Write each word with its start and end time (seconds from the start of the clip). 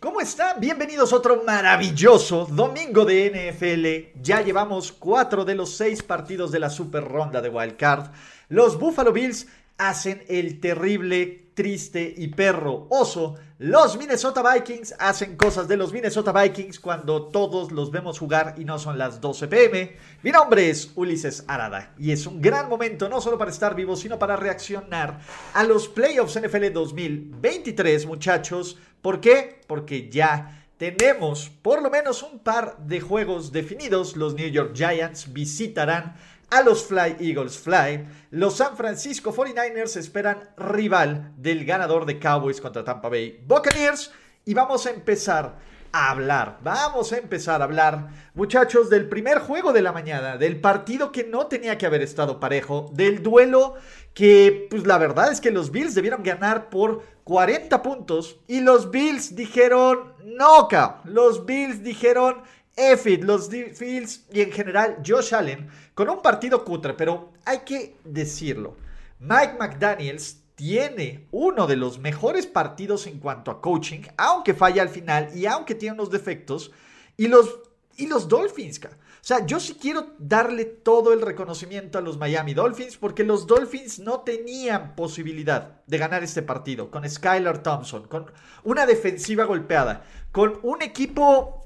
¿Cómo 0.00 0.22
están? 0.22 0.58
Bienvenidos 0.58 1.12
a 1.12 1.16
otro 1.16 1.42
maravilloso 1.44 2.46
domingo 2.50 3.04
de 3.04 3.52
NFL. 3.52 4.22
Ya 4.22 4.40
llevamos 4.40 4.90
cuatro 4.90 5.44
de 5.44 5.54
los 5.54 5.76
seis 5.76 6.02
partidos 6.02 6.50
de 6.50 6.60
la 6.60 6.70
super 6.70 7.04
ronda 7.04 7.42
de 7.42 7.50
Wild 7.50 7.76
Card. 7.76 8.06
Los 8.48 8.78
Buffalo 8.78 9.12
Bills 9.12 9.46
hacen 9.78 10.24
el 10.28 10.60
terrible, 10.60 11.50
triste 11.54 12.12
y 12.16 12.28
perro 12.28 12.86
oso. 12.90 13.36
Los 13.58 13.96
Minnesota 13.96 14.42
Vikings 14.42 14.94
hacen 14.98 15.36
cosas 15.36 15.68
de 15.68 15.76
los 15.76 15.92
Minnesota 15.92 16.32
Vikings 16.32 16.80
cuando 16.80 17.28
todos 17.28 17.72
los 17.72 17.90
vemos 17.90 18.18
jugar 18.18 18.54
y 18.58 18.64
no 18.64 18.78
son 18.78 18.98
las 18.98 19.20
12 19.20 19.48
pm. 19.48 19.96
Mi 20.22 20.30
nombre 20.30 20.68
es 20.68 20.90
Ulises 20.96 21.44
Arada 21.46 21.94
y 21.96 22.10
es 22.12 22.26
un 22.26 22.40
gran 22.40 22.68
momento 22.68 23.08
no 23.08 23.20
solo 23.20 23.38
para 23.38 23.50
estar 23.50 23.74
vivo, 23.74 23.96
sino 23.96 24.18
para 24.18 24.36
reaccionar 24.36 25.20
a 25.54 25.62
los 25.64 25.88
playoffs 25.88 26.38
NFL 26.40 26.72
2023, 26.72 28.06
muchachos. 28.06 28.76
¿Por 29.00 29.20
qué? 29.20 29.60
Porque 29.66 30.10
ya 30.10 30.64
tenemos 30.76 31.50
por 31.62 31.80
lo 31.82 31.90
menos 31.90 32.22
un 32.22 32.40
par 32.40 32.76
de 32.78 33.00
juegos 33.00 33.52
definidos. 33.52 34.16
Los 34.16 34.34
New 34.34 34.48
York 34.48 34.72
Giants 34.74 35.32
visitarán 35.32 36.16
a 36.54 36.62
los 36.62 36.84
Fly 36.84 37.16
Eagles 37.18 37.58
Fly. 37.58 38.06
Los 38.30 38.58
San 38.58 38.76
Francisco 38.76 39.34
49ers 39.34 39.96
esperan 39.96 40.50
rival 40.56 41.32
del 41.36 41.64
ganador 41.64 42.06
de 42.06 42.20
Cowboys 42.20 42.60
contra 42.60 42.84
Tampa 42.84 43.08
Bay 43.08 43.42
Buccaneers. 43.44 44.12
Y 44.44 44.54
vamos 44.54 44.86
a 44.86 44.90
empezar 44.90 45.56
a 45.90 46.10
hablar, 46.10 46.58
vamos 46.62 47.12
a 47.12 47.18
empezar 47.18 47.60
a 47.60 47.64
hablar, 47.64 48.08
muchachos, 48.34 48.88
del 48.88 49.08
primer 49.08 49.40
juego 49.40 49.72
de 49.72 49.82
la 49.82 49.92
mañana, 49.92 50.36
del 50.36 50.60
partido 50.60 51.10
que 51.10 51.24
no 51.24 51.46
tenía 51.46 51.76
que 51.76 51.86
haber 51.86 52.02
estado 52.02 52.38
parejo, 52.38 52.90
del 52.94 53.22
duelo 53.22 53.74
que, 54.12 54.68
pues 54.70 54.86
la 54.86 54.98
verdad 54.98 55.32
es 55.32 55.40
que 55.40 55.50
los 55.50 55.72
Bills 55.72 55.94
debieron 55.96 56.22
ganar 56.22 56.68
por 56.68 57.02
40 57.24 57.82
puntos 57.82 58.38
y 58.46 58.60
los 58.60 58.92
Bills 58.92 59.34
dijeron, 59.34 60.14
no, 60.24 60.68
los 61.04 61.46
Bills 61.46 61.82
dijeron, 61.82 62.42
Effit, 62.76 63.22
los 63.22 63.48
Bills 63.48 64.26
y 64.32 64.40
en 64.40 64.50
general 64.50 64.98
Josh 65.06 65.34
Allen 65.34 65.68
con 65.94 66.08
un 66.10 66.20
partido 66.20 66.64
cutre, 66.64 66.94
pero 66.94 67.32
hay 67.44 67.60
que 67.60 67.96
decirlo. 68.04 68.76
Mike 69.20 69.56
McDaniels 69.58 70.38
tiene 70.54 71.26
uno 71.30 71.66
de 71.66 71.76
los 71.76 71.98
mejores 71.98 72.46
partidos 72.46 73.06
en 73.06 73.18
cuanto 73.18 73.50
a 73.50 73.60
coaching, 73.60 74.02
aunque 74.16 74.54
falla 74.54 74.82
al 74.82 74.88
final 74.88 75.30
y 75.34 75.46
aunque 75.46 75.74
tiene 75.74 75.94
unos 75.94 76.10
defectos. 76.10 76.72
Y 77.16 77.28
los, 77.28 77.60
y 77.96 78.06
los 78.06 78.28
Dolphins, 78.28 78.80
o 79.24 79.26
sea, 79.26 79.46
yo 79.46 79.58
sí 79.58 79.78
quiero 79.80 80.08
darle 80.18 80.66
todo 80.66 81.12
el 81.12 81.22
reconocimiento 81.22 81.96
a 81.96 82.02
los 82.02 82.18
Miami 82.18 82.52
Dolphins 82.54 82.98
porque 82.98 83.24
los 83.24 83.46
Dolphins 83.46 83.98
no 83.98 84.20
tenían 84.20 84.94
posibilidad 84.94 85.80
de 85.86 85.98
ganar 85.98 86.22
este 86.22 86.42
partido 86.42 86.90
con 86.90 87.08
Skylar 87.08 87.62
Thompson, 87.62 88.06
con 88.06 88.30
una 88.64 88.84
defensiva 88.84 89.44
golpeada, 89.44 90.04
con 90.30 90.58
un 90.62 90.82
equipo 90.82 91.63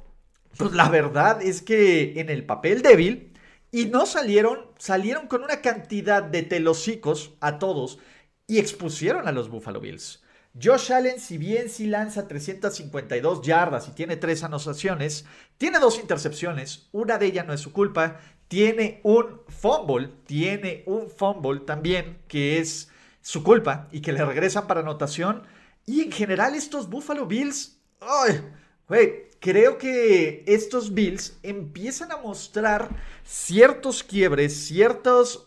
pues 0.58 0.72
la 0.72 0.88
verdad 0.88 1.40
es 1.40 1.62
que 1.62 2.20
en 2.20 2.28
el 2.28 2.44
papel 2.44 2.82
débil 2.82 3.32
y 3.70 3.86
no 3.86 4.06
salieron, 4.06 4.66
salieron 4.78 5.28
con 5.28 5.44
una 5.44 5.60
cantidad 5.60 6.22
de 6.22 6.42
telocicos 6.42 7.34
a 7.40 7.58
todos 7.58 7.98
y 8.46 8.58
expusieron 8.58 9.28
a 9.28 9.32
los 9.32 9.48
Buffalo 9.48 9.80
Bills. 9.80 10.22
Josh 10.60 10.92
Allen, 10.92 11.20
si 11.20 11.38
bien 11.38 11.68
sí 11.68 11.86
lanza 11.86 12.26
352 12.26 13.42
yardas 13.42 13.88
y 13.88 13.92
tiene 13.92 14.16
tres 14.16 14.42
anotaciones, 14.42 15.26
tiene 15.56 15.78
dos 15.78 16.00
intercepciones, 16.00 16.88
una 16.90 17.18
de 17.18 17.26
ellas 17.26 17.46
no 17.46 17.52
es 17.52 17.60
su 17.60 17.72
culpa, 17.72 18.18
tiene 18.48 19.00
un 19.04 19.42
fumble, 19.46 20.10
tiene 20.26 20.82
un 20.86 21.10
fumble 21.10 21.60
también 21.60 22.18
que 22.26 22.58
es 22.58 22.90
su 23.20 23.44
culpa 23.44 23.88
y 23.92 24.00
que 24.00 24.12
le 24.12 24.24
regresan 24.24 24.66
para 24.66 24.80
anotación. 24.80 25.42
Y 25.86 26.02
en 26.02 26.10
general 26.10 26.54
estos 26.54 26.88
Buffalo 26.88 27.26
Bills, 27.26 27.78
¡ay! 28.00 28.40
Güey, 28.88 29.27
creo 29.40 29.78
que 29.78 30.44
estos 30.46 30.94
Bills 30.94 31.38
empiezan 31.42 32.12
a 32.12 32.16
mostrar 32.18 32.88
ciertos 33.24 34.02
quiebres, 34.02 34.72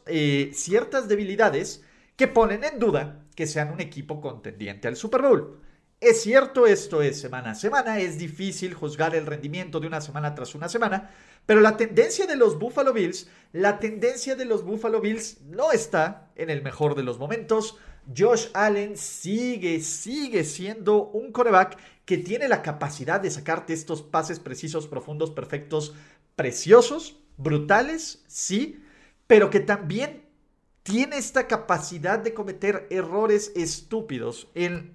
eh, 0.05 0.51
ciertas 0.53 1.07
debilidades 1.07 1.83
que 2.15 2.27
ponen 2.27 2.63
en 2.63 2.79
duda 2.79 3.25
que 3.35 3.47
sean 3.47 3.71
un 3.71 3.81
equipo 3.81 4.21
contendiente 4.21 4.87
al 4.87 4.95
Super 4.95 5.21
Bowl. 5.21 5.59
Es 5.99 6.23
cierto, 6.23 6.65
esto 6.65 7.03
es 7.03 7.19
semana 7.19 7.51
a 7.51 7.55
semana, 7.55 7.99
es 7.99 8.17
difícil 8.17 8.73
juzgar 8.73 9.15
el 9.15 9.27
rendimiento 9.27 9.79
de 9.79 9.85
una 9.85 10.01
semana 10.01 10.33
tras 10.33 10.55
una 10.55 10.67
semana, 10.67 11.11
pero 11.45 11.61
la 11.61 11.77
tendencia 11.77 12.25
de 12.25 12.35
los 12.35 12.57
Buffalo 12.57 12.91
Bills, 12.91 13.27
la 13.53 13.77
tendencia 13.77 14.35
de 14.35 14.45
los 14.45 14.63
Buffalo 14.63 14.99
Bills 14.99 15.41
no 15.41 15.71
está 15.71 16.31
en 16.35 16.49
el 16.49 16.63
mejor 16.63 16.95
de 16.95 17.03
los 17.03 17.19
momentos. 17.19 17.77
Josh 18.15 18.47
Allen 18.53 18.97
sigue, 18.97 19.79
sigue 19.81 20.43
siendo 20.43 21.05
un 21.05 21.31
coreback 21.31 21.77
que 22.05 22.17
tiene 22.17 22.47
la 22.47 22.61
capacidad 22.61 23.21
de 23.21 23.31
sacarte 23.31 23.73
estos 23.73 24.01
pases 24.01 24.39
precisos, 24.39 24.87
profundos, 24.87 25.31
perfectos, 25.31 25.93
preciosos, 26.35 27.17
brutales, 27.37 28.23
sí, 28.27 28.83
pero 29.27 29.49
que 29.49 29.59
también 29.59 30.25
tiene 30.83 31.17
esta 31.17 31.47
capacidad 31.47 32.19
de 32.19 32.33
cometer 32.33 32.87
errores 32.89 33.51
estúpidos 33.55 34.49
en, 34.55 34.93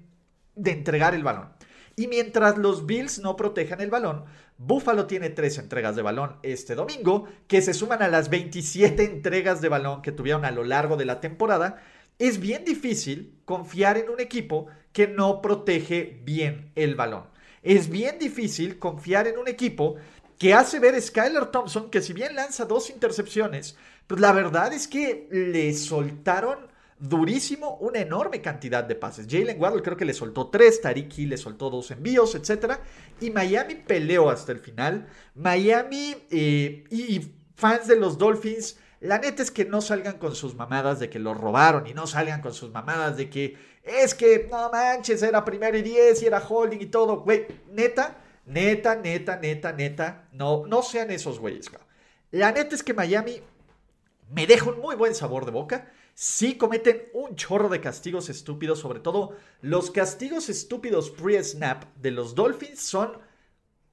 de 0.54 0.72
entregar 0.72 1.14
el 1.14 1.22
balón. 1.22 1.50
Y 1.94 2.08
mientras 2.08 2.58
los 2.58 2.84
Bills 2.84 3.20
no 3.20 3.36
protejan 3.36 3.80
el 3.80 3.90
balón, 3.90 4.24
Buffalo 4.58 5.06
tiene 5.06 5.30
tres 5.30 5.56
entregas 5.58 5.96
de 5.96 6.02
balón 6.02 6.36
este 6.42 6.74
domingo, 6.74 7.26
que 7.46 7.62
se 7.62 7.72
suman 7.72 8.02
a 8.02 8.08
las 8.08 8.28
27 8.28 9.04
entregas 9.04 9.60
de 9.60 9.70
balón 9.70 10.02
que 10.02 10.12
tuvieron 10.12 10.44
a 10.44 10.50
lo 10.50 10.64
largo 10.64 10.96
de 10.96 11.06
la 11.06 11.20
temporada 11.20 11.82
es 12.18 12.40
bien 12.40 12.64
difícil 12.64 13.40
confiar 13.44 13.98
en 13.98 14.10
un 14.10 14.20
equipo 14.20 14.66
que 14.92 15.06
no 15.06 15.42
protege 15.42 16.20
bien 16.24 16.72
el 16.74 16.94
balón. 16.94 17.24
Es 17.62 17.88
bien 17.88 18.18
difícil 18.18 18.78
confiar 18.78 19.26
en 19.26 19.38
un 19.38 19.48
equipo 19.48 19.96
que 20.38 20.54
hace 20.54 20.78
ver 20.78 20.94
a 20.94 21.00
Skyler 21.00 21.46
Thompson 21.46 21.90
que 21.90 22.02
si 22.02 22.12
bien 22.12 22.34
lanza 22.34 22.64
dos 22.64 22.90
intercepciones, 22.90 23.76
pues 24.06 24.20
la 24.20 24.32
verdad 24.32 24.72
es 24.72 24.86
que 24.86 25.28
le 25.30 25.72
soltaron 25.74 26.58
durísimo 26.98 27.76
una 27.80 28.00
enorme 28.00 28.40
cantidad 28.40 28.84
de 28.84 28.94
pases. 28.94 29.26
Jalen 29.28 29.60
Waddle 29.60 29.82
creo 29.82 29.96
que 29.96 30.04
le 30.04 30.14
soltó 30.14 30.48
tres, 30.48 30.80
Tariki 30.80 31.26
le 31.26 31.36
soltó 31.36 31.68
dos 31.68 31.90
envíos, 31.90 32.34
etc. 32.34 32.78
Y 33.20 33.30
Miami 33.30 33.74
peleó 33.74 34.30
hasta 34.30 34.52
el 34.52 34.58
final. 34.58 35.06
Miami 35.34 36.16
eh, 36.30 36.84
y 36.90 37.20
fans 37.54 37.86
de 37.86 37.96
los 37.96 38.16
Dolphins 38.16 38.78
la 39.00 39.18
neta 39.18 39.42
es 39.42 39.50
que 39.50 39.64
no 39.64 39.80
salgan 39.80 40.18
con 40.18 40.34
sus 40.34 40.54
mamadas 40.54 40.98
de 40.98 41.10
que 41.10 41.18
lo 41.18 41.34
robaron 41.34 41.86
y 41.86 41.94
no 41.94 42.06
salgan 42.06 42.40
con 42.40 42.54
sus 42.54 42.70
mamadas 42.70 43.16
de 43.16 43.28
que 43.28 43.56
es 43.82 44.14
que 44.14 44.48
no 44.50 44.70
manches, 44.70 45.22
era 45.22 45.44
primero 45.44 45.76
y 45.76 45.82
diez 45.82 46.22
y 46.22 46.26
era 46.26 46.40
holding 46.40 46.80
y 46.80 46.86
todo. 46.86 47.20
Güey, 47.20 47.46
neta, 47.70 48.16
neta, 48.46 48.96
neta, 48.96 49.36
neta, 49.36 49.72
neta, 49.72 50.28
no, 50.32 50.66
no 50.66 50.82
sean 50.82 51.10
esos 51.10 51.38
güeyes. 51.38 51.70
La 52.30 52.52
neta 52.52 52.74
es 52.74 52.82
que 52.82 52.94
Miami 52.94 53.42
me 54.30 54.46
deja 54.46 54.70
un 54.70 54.80
muy 54.80 54.96
buen 54.96 55.14
sabor 55.14 55.44
de 55.44 55.52
boca. 55.52 55.92
Sí 56.14 56.56
cometen 56.56 57.04
un 57.12 57.36
chorro 57.36 57.68
de 57.68 57.80
castigos 57.80 58.30
estúpidos, 58.30 58.80
sobre 58.80 59.00
todo 59.00 59.36
los 59.60 59.90
castigos 59.90 60.48
estúpidos 60.48 61.10
pre-snap 61.10 61.84
de 61.96 62.10
los 62.10 62.34
Dolphins 62.34 62.80
son 62.80 63.18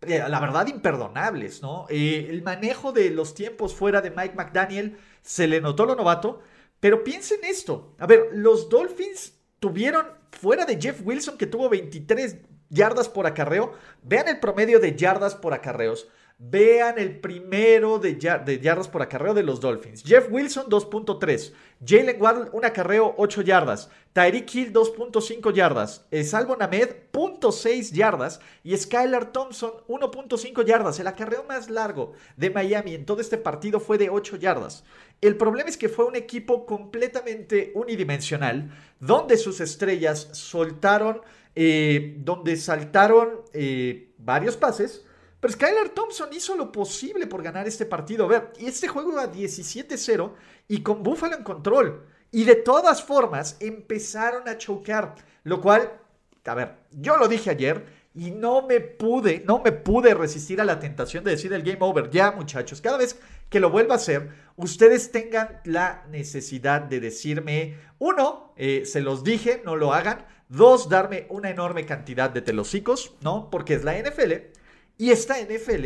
la 0.07 0.39
verdad, 0.39 0.67
imperdonables, 0.67 1.61
¿no? 1.61 1.85
Eh, 1.89 2.27
el 2.29 2.41
manejo 2.43 2.91
de 2.91 3.09
los 3.09 3.33
tiempos 3.33 3.73
fuera 3.73 4.01
de 4.01 4.11
Mike 4.11 4.35
McDaniel 4.35 4.97
se 5.21 5.47
le 5.47 5.61
notó 5.61 5.85
lo 5.85 5.95
novato, 5.95 6.41
pero 6.79 7.03
piensen 7.03 7.39
esto. 7.43 7.95
A 7.99 8.07
ver, 8.07 8.29
los 8.33 8.69
Dolphins 8.69 9.33
tuvieron, 9.59 10.05
fuera 10.31 10.65
de 10.65 10.79
Jeff 10.79 11.01
Wilson, 11.03 11.37
que 11.37 11.47
tuvo 11.47 11.69
23 11.69 12.37
yardas 12.69 13.07
por 13.07 13.27
acarreo, 13.27 13.73
vean 14.01 14.27
el 14.27 14.39
promedio 14.39 14.79
de 14.79 14.95
yardas 14.95 15.35
por 15.35 15.53
acarreos. 15.53 16.07
Vean 16.39 16.99
el 16.99 17.19
primero 17.19 17.99
de, 17.99 18.17
yardas 18.19 18.87
por 18.89 19.01
acarreo 19.01 19.33
de 19.33 19.43
los 19.43 19.61
Dolphins. 19.61 20.03
Jeff 20.03 20.27
Wilson 20.29 20.65
2.3. 20.67 21.53
Jalen 21.85 22.21
Waddle 22.21 22.49
un 22.51 22.65
acarreo 22.65 23.15
8 23.17 23.43
yardas. 23.43 23.89
Tyreek 24.11 24.53
Hill 24.53 24.73
2.5 24.73 25.53
yardas. 25.53 26.05
Salvo 26.25 26.57
Named 26.57 26.89
0.6 27.13 27.93
yardas. 27.93 28.41
Y 28.63 28.75
Skylar 28.75 29.31
Thompson 29.31 29.71
1.5 29.87 30.65
yardas. 30.65 30.99
El 30.99 31.07
acarreo 31.07 31.45
más 31.45 31.69
largo 31.69 32.13
de 32.35 32.49
Miami 32.49 32.95
en 32.95 33.05
todo 33.05 33.21
este 33.21 33.37
partido 33.37 33.79
fue 33.79 33.97
de 33.97 34.09
8 34.09 34.35
yardas. 34.37 34.83
El 35.21 35.37
problema 35.37 35.69
es 35.69 35.77
que 35.77 35.87
fue 35.87 36.03
un 36.03 36.17
equipo 36.17 36.65
completamente 36.65 37.71
unidimensional, 37.75 38.75
donde 38.99 39.37
sus 39.37 39.61
estrellas 39.61 40.27
soltaron, 40.33 41.21
eh, 41.55 42.15
donde 42.17 42.57
saltaron 42.57 43.43
eh, 43.53 44.11
varios 44.17 44.57
pases 44.57 45.05
pero 45.43 45.55
Skylar 45.55 45.89
Thompson 45.89 46.29
hizo 46.31 46.55
lo 46.55 46.71
posible 46.71 47.27
por 47.27 47.43
ganar 47.43 47.67
este 47.67 47.85
partido. 47.85 48.23
A 48.23 48.27
ver, 48.29 48.53
y 48.59 48.67
este 48.67 48.87
juego 48.87 49.11
iba 49.11 49.29
17-0 49.29 50.31
y 50.69 50.81
con 50.81 51.03
Buffalo 51.03 51.35
en 51.35 51.43
control. 51.43 52.05
Y 52.31 52.45
de 52.45 52.55
todas 52.55 53.03
formas 53.03 53.57
empezaron 53.59 54.47
a 54.47 54.57
chocar. 54.57 55.15
Lo 55.43 55.59
cual, 55.59 55.99
a 56.45 56.55
ver, 56.55 56.77
yo 56.91 57.17
lo 57.17 57.27
dije 57.27 57.49
ayer 57.49 57.85
y 58.15 58.31
no 58.31 58.65
me 58.65 58.79
pude, 58.79 59.43
no 59.45 59.59
me 59.59 59.73
pude 59.73 60.13
resistir 60.13 60.61
a 60.61 60.63
la 60.63 60.79
tentación 60.79 61.25
de 61.25 61.31
decir 61.31 61.51
el 61.51 61.63
game 61.63 61.79
over. 61.81 62.09
Ya, 62.09 62.31
muchachos, 62.31 62.79
cada 62.79 62.97
vez 62.97 63.19
que 63.49 63.59
lo 63.59 63.69
vuelva 63.69 63.95
a 63.95 63.97
hacer, 63.97 64.29
ustedes 64.55 65.11
tengan 65.11 65.59
la 65.65 66.05
necesidad 66.09 66.83
de 66.83 67.01
decirme, 67.01 67.79
uno, 67.99 68.53
eh, 68.55 68.83
se 68.85 69.01
los 69.01 69.25
dije, 69.25 69.61
no 69.65 69.75
lo 69.75 69.93
hagan. 69.93 70.25
Dos, 70.47 70.87
darme 70.87 71.27
una 71.29 71.49
enorme 71.49 71.85
cantidad 71.85 72.29
de 72.29 72.41
telocicos, 72.41 73.15
¿no? 73.19 73.49
Porque 73.49 73.73
es 73.73 73.83
la 73.83 73.97
NFL. 73.97 74.62
Y 74.97 75.11
esta 75.11 75.39
NFL 75.39 75.85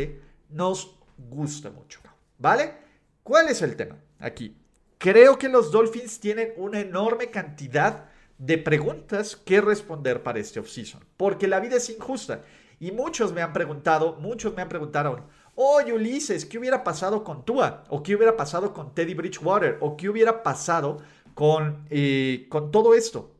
nos 0.50 0.98
gusta 1.16 1.70
mucho, 1.70 2.00
¿vale? 2.38 2.74
¿Cuál 3.22 3.48
es 3.48 3.62
el 3.62 3.76
tema 3.76 3.96
aquí? 4.18 4.56
Creo 4.98 5.38
que 5.38 5.48
los 5.48 5.70
Dolphins 5.70 6.20
tienen 6.20 6.52
una 6.56 6.80
enorme 6.80 7.30
cantidad 7.30 8.06
de 8.38 8.58
preguntas 8.58 9.36
que 9.36 9.60
responder 9.60 10.22
para 10.22 10.38
este 10.38 10.60
offseason, 10.60 11.04
porque 11.16 11.48
la 11.48 11.60
vida 11.60 11.76
es 11.76 11.90
injusta. 11.90 12.42
Y 12.80 12.92
muchos 12.92 13.32
me 13.32 13.42
han 13.42 13.52
preguntado, 13.52 14.16
muchos 14.20 14.54
me 14.54 14.62
han 14.62 14.68
preguntado, 14.68 15.24
oye 15.56 15.92
Ulises, 15.92 16.44
¿qué 16.44 16.58
hubiera 16.58 16.84
pasado 16.84 17.24
con 17.24 17.44
Tua? 17.44 17.84
¿O 17.88 18.02
qué 18.02 18.14
hubiera 18.14 18.36
pasado 18.36 18.72
con 18.72 18.94
Teddy 18.94 19.14
Bridgewater? 19.14 19.78
¿O 19.80 19.96
qué 19.96 20.08
hubiera 20.08 20.42
pasado 20.42 20.98
con, 21.34 21.86
eh, 21.90 22.46
con 22.48 22.70
todo 22.70 22.94
esto? 22.94 23.34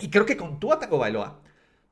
Y 0.00 0.10
creo 0.10 0.26
que 0.26 0.36
con 0.36 0.58
Tua 0.58 0.78
Tango 0.78 0.98
Bailoa 0.98 1.40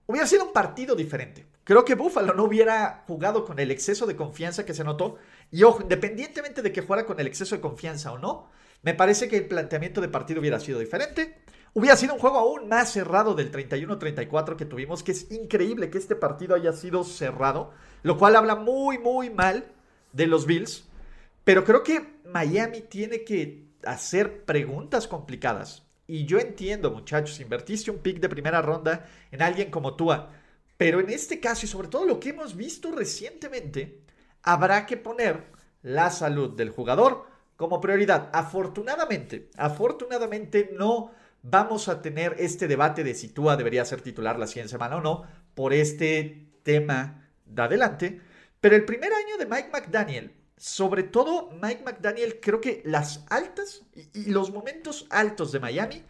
hubiera 0.07 0.27
sido 0.27 0.45
un 0.45 0.53
partido 0.53 0.97
diferente. 0.97 1.47
Creo 1.73 1.87
que 1.87 1.95
Buffalo 1.95 2.35
no 2.35 2.45
hubiera 2.45 3.03
jugado 3.07 3.47
con 3.47 3.59
el 3.59 3.71
exceso 3.71 4.05
de 4.05 4.15
confianza 4.15 4.67
que 4.67 4.75
se 4.75 4.85
notó. 4.85 5.17
Y 5.51 5.63
ojo, 5.63 5.81
independientemente 5.81 6.61
de 6.61 6.71
que 6.71 6.83
fuera 6.83 7.07
con 7.07 7.19
el 7.19 7.27
exceso 7.27 7.55
de 7.55 7.63
confianza 7.63 8.13
o 8.13 8.19
no, 8.19 8.51
me 8.83 8.93
parece 8.93 9.27
que 9.27 9.39
el 9.39 9.47
planteamiento 9.47 10.03
de 10.03 10.09
partido 10.09 10.41
hubiera 10.41 10.61
sido 10.61 10.81
diferente. 10.81 11.39
Hubiera 11.73 11.97
sido 11.97 12.13
un 12.13 12.21
juego 12.21 12.37
aún 12.37 12.69
más 12.69 12.93
cerrado 12.93 13.35
del 13.35 13.51
31-34 13.51 14.57
que 14.57 14.67
tuvimos, 14.67 15.03
que 15.03 15.13
es 15.13 15.33
increíble 15.33 15.89
que 15.89 15.97
este 15.97 16.15
partido 16.15 16.55
haya 16.55 16.75
sido 16.75 17.05
cerrado, 17.05 17.73
lo 18.03 18.19
cual 18.19 18.37
habla 18.37 18.55
muy, 18.55 18.99
muy 18.99 19.31
mal 19.31 19.65
de 20.13 20.27
los 20.27 20.45
Bills. 20.45 20.85
Pero 21.43 21.65
creo 21.65 21.83
que 21.83 22.21
Miami 22.27 22.83
tiene 22.83 23.25
que 23.25 23.65
hacer 23.83 24.45
preguntas 24.45 25.09
complicadas. 25.09 25.87
Y 26.07 26.27
yo 26.27 26.39
entiendo, 26.39 26.91
muchachos, 26.91 27.41
invertiste 27.41 27.91
un 27.91 28.01
pick 28.01 28.21
de 28.21 28.29
primera 28.29 28.61
ronda 28.61 29.07
en 29.31 29.41
alguien 29.41 29.71
como 29.71 29.97
Tua 29.97 30.42
pero 30.83 30.99
en 30.99 31.11
este 31.11 31.39
caso, 31.39 31.65
y 31.65 31.69
sobre 31.69 31.87
todo 31.87 32.05
lo 32.05 32.19
que 32.19 32.31
hemos 32.31 32.57
visto 32.57 32.91
recientemente, 32.91 34.01
habrá 34.43 34.85
que 34.85 34.97
poner 34.97 35.45
la 35.83 36.11
salud 36.11 36.57
del 36.57 36.71
jugador 36.71 37.25
como 37.57 37.81
prioridad. 37.81 38.31
Afortunadamente, 38.33 39.49
afortunadamente 39.57 40.71
no 40.77 41.13
vamos 41.41 41.87
a 41.89 42.03
tener 42.03 42.35
este 42.41 42.67
debate 42.67 43.05
de 43.05 43.15
si 43.15 43.29
Tua 43.29 43.57
debería 43.57 43.85
ser 43.85 44.01
titular 44.01 44.41
la 44.41 44.49
siguiente 44.49 44.73
semana 44.73 44.97
o 44.97 45.01
no 45.01 45.23
por 45.55 45.73
este 45.73 46.49
tema 46.65 47.29
de 47.45 47.63
adelante. 47.63 48.21
Pero 48.61 48.75
el 48.75 48.85
primer 48.85 49.13
año 49.13 49.37
de 49.39 49.47
Mike 49.47 49.71
McDaniel, 49.73 50.35
sobre 50.57 51.05
todo 51.05 51.51
Mike 51.63 51.85
McDaniel, 51.85 52.41
creo 52.41 52.61
que 52.61 52.83
las 52.85 53.25
altas 53.31 53.83
y, 54.15 54.33
los 54.33 54.51
momentos 54.51 55.07
altos 55.11 55.53
de 55.53 55.61
Miami 55.61 56.03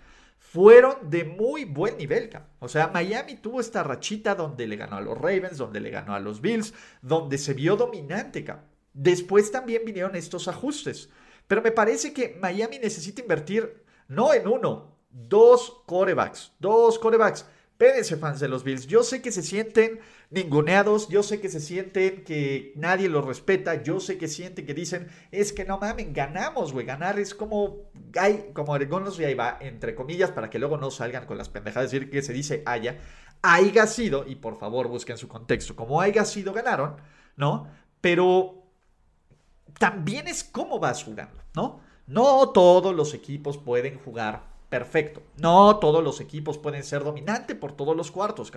fueron 0.52 1.08
de 1.08 1.24
muy 1.24 1.64
buen 1.64 1.96
nivel. 1.96 2.28
O 2.58 2.68
sea, 2.68 2.88
Miami 2.88 3.36
tuvo 3.36 3.58
esta 3.58 3.82
rachita 3.82 4.34
donde 4.34 4.66
le 4.66 4.76
ganó 4.76 4.96
a 4.96 5.00
los 5.00 5.16
Ravens, 5.16 5.56
donde 5.56 5.80
le 5.80 5.88
ganó 5.88 6.14
a 6.14 6.20
los 6.20 6.42
Bills, 6.42 6.74
donde 7.00 7.38
se 7.38 7.54
vio 7.54 7.74
dominante. 7.74 8.44
Después 8.92 9.50
también 9.50 9.82
vinieron 9.86 10.14
estos 10.14 10.48
ajustes. 10.48 11.08
Pero 11.46 11.62
me 11.62 11.72
parece 11.72 12.12
que 12.12 12.38
Miami 12.38 12.78
necesita 12.78 13.22
invertir 13.22 13.82
no 14.08 14.34
en 14.34 14.46
uno, 14.46 14.98
dos 15.08 15.84
corebacks. 15.86 16.52
Dos 16.58 16.98
corebacks. 16.98 17.46
Espérense, 17.82 18.16
fans 18.16 18.38
de 18.38 18.46
los 18.46 18.62
Bills. 18.62 18.86
Yo 18.86 19.02
sé 19.02 19.20
que 19.20 19.32
se 19.32 19.42
sienten 19.42 19.98
ninguneados, 20.30 21.08
yo 21.08 21.24
sé 21.24 21.40
que 21.40 21.48
se 21.48 21.58
sienten 21.58 22.22
que 22.22 22.72
nadie 22.76 23.08
los 23.08 23.24
respeta, 23.24 23.82
yo 23.82 23.98
sé 23.98 24.18
que 24.18 24.28
sienten 24.28 24.64
que 24.66 24.72
dicen, 24.72 25.08
es 25.32 25.52
que 25.52 25.64
no 25.64 25.78
mamen, 25.78 26.12
ganamos, 26.12 26.72
güey. 26.72 26.86
Ganar 26.86 27.18
es 27.18 27.34
como, 27.34 27.90
hay, 28.16 28.52
como 28.54 28.76
y 28.78 29.24
ahí 29.24 29.34
va, 29.34 29.58
entre 29.60 29.96
comillas, 29.96 30.30
para 30.30 30.48
que 30.48 30.60
luego 30.60 30.76
no 30.76 30.92
salgan 30.92 31.26
con 31.26 31.36
las 31.36 31.48
pendejadas, 31.48 31.90
decir 31.90 32.08
que 32.08 32.22
se 32.22 32.32
dice 32.32 32.62
haya, 32.66 33.00
haya 33.42 33.88
sido, 33.88 34.28
y 34.28 34.36
por 34.36 34.60
favor 34.60 34.86
busquen 34.86 35.18
su 35.18 35.26
contexto, 35.26 35.74
como 35.74 36.00
haya 36.00 36.24
sido, 36.24 36.52
ganaron, 36.52 36.98
¿no? 37.34 37.66
Pero 38.00 38.62
también 39.80 40.28
es 40.28 40.44
cómo 40.44 40.78
vas 40.78 41.02
jugando, 41.02 41.42
¿no? 41.56 41.80
No 42.06 42.50
todos 42.50 42.94
los 42.94 43.12
equipos 43.12 43.58
pueden 43.58 43.98
jugar 43.98 44.51
perfecto. 44.72 45.22
No 45.36 45.76
todos 45.80 46.02
los 46.02 46.22
equipos 46.22 46.56
pueden 46.56 46.82
ser 46.82 47.04
dominantes 47.04 47.54
por 47.54 47.72
todos 47.76 47.94
los 47.94 48.10
cuartos, 48.10 48.50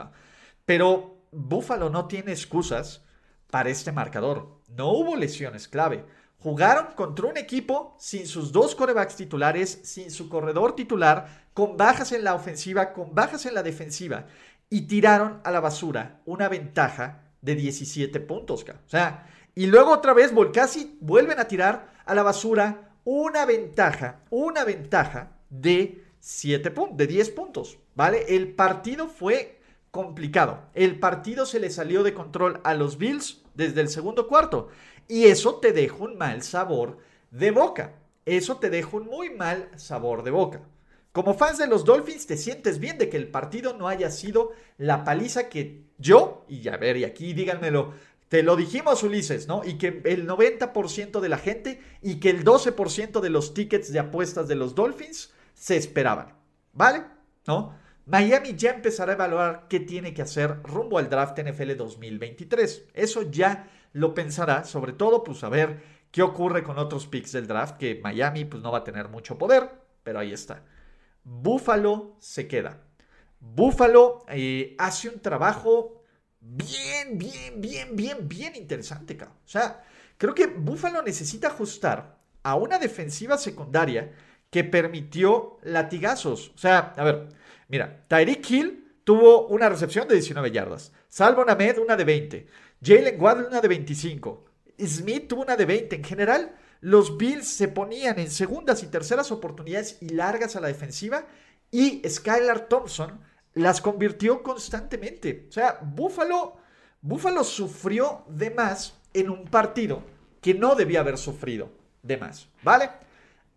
pero 0.63 1.17
Buffalo 1.33 1.89
no 1.89 2.07
tiene 2.07 2.31
excusas 2.31 3.03
para 3.51 3.69
este 3.69 3.91
marcador. 3.91 4.61
No 4.69 4.93
hubo 4.93 5.17
lesiones 5.17 5.67
clave. 5.67 6.05
Jugaron 6.39 6.93
contra 6.95 7.25
un 7.25 7.35
equipo 7.35 7.97
sin 7.99 8.27
sus 8.27 8.53
dos 8.53 8.75
corebacks 8.75 9.17
titulares, 9.17 9.81
sin 9.83 10.09
su 10.09 10.29
corredor 10.29 10.73
titular, 10.73 11.49
con 11.53 11.75
bajas 11.75 12.13
en 12.13 12.23
la 12.23 12.33
ofensiva, 12.33 12.93
con 12.93 13.13
bajas 13.13 13.45
en 13.45 13.53
la 13.53 13.61
defensiva, 13.61 14.27
y 14.69 14.83
tiraron 14.83 15.41
a 15.43 15.51
la 15.51 15.59
basura 15.59 16.21
una 16.23 16.47
ventaja 16.47 17.23
de 17.41 17.55
17 17.55 18.21
puntos. 18.21 18.63
O 18.63 18.89
sea, 18.89 19.27
y 19.53 19.65
luego 19.65 19.91
otra 19.91 20.13
vez 20.13 20.31
casi 20.53 20.97
vuelven 21.01 21.41
a 21.41 21.49
tirar 21.49 21.91
a 22.05 22.15
la 22.15 22.23
basura 22.23 22.93
una 23.03 23.45
ventaja, 23.45 24.21
una 24.29 24.63
ventaja 24.63 25.35
de 25.49 26.04
7 26.27 26.71
puntos, 26.71 26.97
de 26.97 27.05
10 27.05 27.29
puntos, 27.29 27.77
¿vale? 27.93 28.25
El 28.35 28.55
partido 28.55 29.07
fue 29.07 29.59
complicado. 29.91 30.59
El 30.73 30.97
partido 30.97 31.45
se 31.45 31.59
le 31.59 31.69
salió 31.69 32.01
de 32.01 32.15
control 32.15 32.61
a 32.63 32.73
los 32.73 32.97
Bills 32.97 33.43
desde 33.53 33.81
el 33.81 33.89
segundo 33.89 34.27
cuarto. 34.27 34.69
Y 35.07 35.25
eso 35.25 35.57
te 35.57 35.71
deja 35.71 35.97
un 35.97 36.17
mal 36.17 36.41
sabor 36.41 36.97
de 37.29 37.51
boca. 37.51 37.93
Eso 38.25 38.57
te 38.57 38.71
deja 38.71 38.97
un 38.97 39.05
muy 39.05 39.29
mal 39.35 39.69
sabor 39.75 40.23
de 40.23 40.31
boca. 40.31 40.61
Como 41.11 41.35
fans 41.35 41.59
de 41.59 41.67
los 41.67 41.85
Dolphins, 41.85 42.25
te 42.25 42.37
sientes 42.37 42.79
bien 42.79 42.97
de 42.97 43.07
que 43.07 43.17
el 43.17 43.27
partido 43.27 43.77
no 43.77 43.87
haya 43.87 44.09
sido 44.09 44.51
la 44.79 45.03
paliza 45.03 45.47
que 45.47 45.83
yo, 45.99 46.43
y 46.49 46.67
a 46.69 46.77
ver, 46.77 46.97
y 46.97 47.03
aquí 47.03 47.33
díganmelo, 47.33 47.93
te 48.29 48.41
lo 48.41 48.55
dijimos 48.55 49.03
Ulises, 49.03 49.47
¿no? 49.47 49.61
Y 49.63 49.77
que 49.77 50.01
el 50.05 50.27
90% 50.27 51.19
de 51.19 51.29
la 51.29 51.37
gente 51.37 51.81
y 52.01 52.15
que 52.15 52.31
el 52.31 52.43
12% 52.43 53.19
de 53.19 53.29
los 53.29 53.53
tickets 53.53 53.93
de 53.93 53.99
apuestas 53.99 54.47
de 54.47 54.55
los 54.55 54.73
Dolphins 54.73 55.34
se 55.55 55.77
esperaban. 55.77 56.35
¿Vale? 56.73 57.03
¿No? 57.47 57.73
Miami 58.05 58.55
ya 58.55 58.71
empezará 58.71 59.13
a 59.13 59.15
evaluar 59.15 59.65
qué 59.67 59.79
tiene 59.79 60.13
que 60.13 60.21
hacer 60.21 60.61
rumbo 60.61 60.99
al 60.99 61.09
draft 61.09 61.39
NFL 61.39 61.75
2023. 61.75 62.89
Eso 62.93 63.23
ya 63.23 63.67
lo 63.93 64.13
pensará, 64.13 64.63
sobre 64.63 64.93
todo, 64.93 65.23
pues 65.23 65.43
a 65.43 65.49
ver 65.49 65.81
qué 66.11 66.21
ocurre 66.21 66.63
con 66.63 66.77
otros 66.77 67.07
picks 67.07 67.31
del 67.31 67.47
draft, 67.47 67.77
que 67.77 67.99
Miami 68.03 68.45
pues 68.45 68.61
no 68.61 68.71
va 68.71 68.79
a 68.79 68.83
tener 68.83 69.09
mucho 69.09 69.37
poder, 69.37 69.71
pero 70.03 70.19
ahí 70.19 70.33
está. 70.33 70.63
Buffalo 71.23 72.15
se 72.19 72.47
queda. 72.47 72.83
Buffalo 73.39 74.23
eh, 74.29 74.75
hace 74.77 75.09
un 75.09 75.19
trabajo 75.19 76.03
bien, 76.39 77.17
bien, 77.17 77.59
bien, 77.59 77.95
bien, 77.95 78.27
bien 78.27 78.55
interesante, 78.55 79.17
cabrón. 79.17 79.37
O 79.43 79.49
sea, 79.49 79.83
creo 80.17 80.35
que 80.35 80.45
Buffalo 80.47 81.01
necesita 81.01 81.47
ajustar 81.47 82.19
a 82.43 82.55
una 82.55 82.77
defensiva 82.77 83.37
secundaria 83.37 84.13
que 84.55 84.63
permitió 84.63 85.57
latigazos. 85.63 86.53
O 86.55 86.57
sea, 86.57 86.93
a 86.95 87.03
ver, 87.03 87.27
mira, 87.67 88.05
Tyreek 88.07 88.49
Hill 88.49 88.99
tuvo 89.03 89.47
una 89.47 89.67
recepción 89.67 90.07
de 90.07 90.13
19 90.13 90.49
yardas, 90.49 90.93
Salvo 91.09 91.43
Named 91.43 91.77
una 91.79 91.97
de 91.97 92.05
20, 92.05 92.47
Jalen 92.81 93.21
Waddle 93.21 93.47
una 93.47 93.59
de 93.59 93.67
25, 93.67 94.45
Smith 94.79 95.27
tuvo 95.27 95.41
una 95.41 95.57
de 95.57 95.65
20. 95.65 95.97
En 95.97 96.05
general, 96.05 96.55
los 96.79 97.17
Bills 97.17 97.49
se 97.49 97.67
ponían 97.67 98.17
en 98.17 98.31
segundas 98.31 98.81
y 98.81 98.87
terceras 98.87 99.29
oportunidades 99.29 99.97
y 99.99 100.07
largas 100.07 100.55
a 100.55 100.61
la 100.61 100.69
defensiva 100.69 101.25
y 101.69 102.01
Skylar 102.07 102.69
Thompson 102.69 103.19
las 103.55 103.81
convirtió 103.81 104.41
constantemente. 104.41 105.47
O 105.49 105.51
sea, 105.51 105.81
Buffalo, 105.81 106.55
Buffalo 107.01 107.43
sufrió 107.43 108.23
de 108.29 108.51
más 108.51 108.95
en 109.13 109.29
un 109.29 109.43
partido 109.43 110.01
que 110.39 110.53
no 110.53 110.75
debía 110.75 111.01
haber 111.01 111.17
sufrido 111.17 111.71
de 112.03 112.15
más, 112.15 112.47
¿vale? 112.63 113.03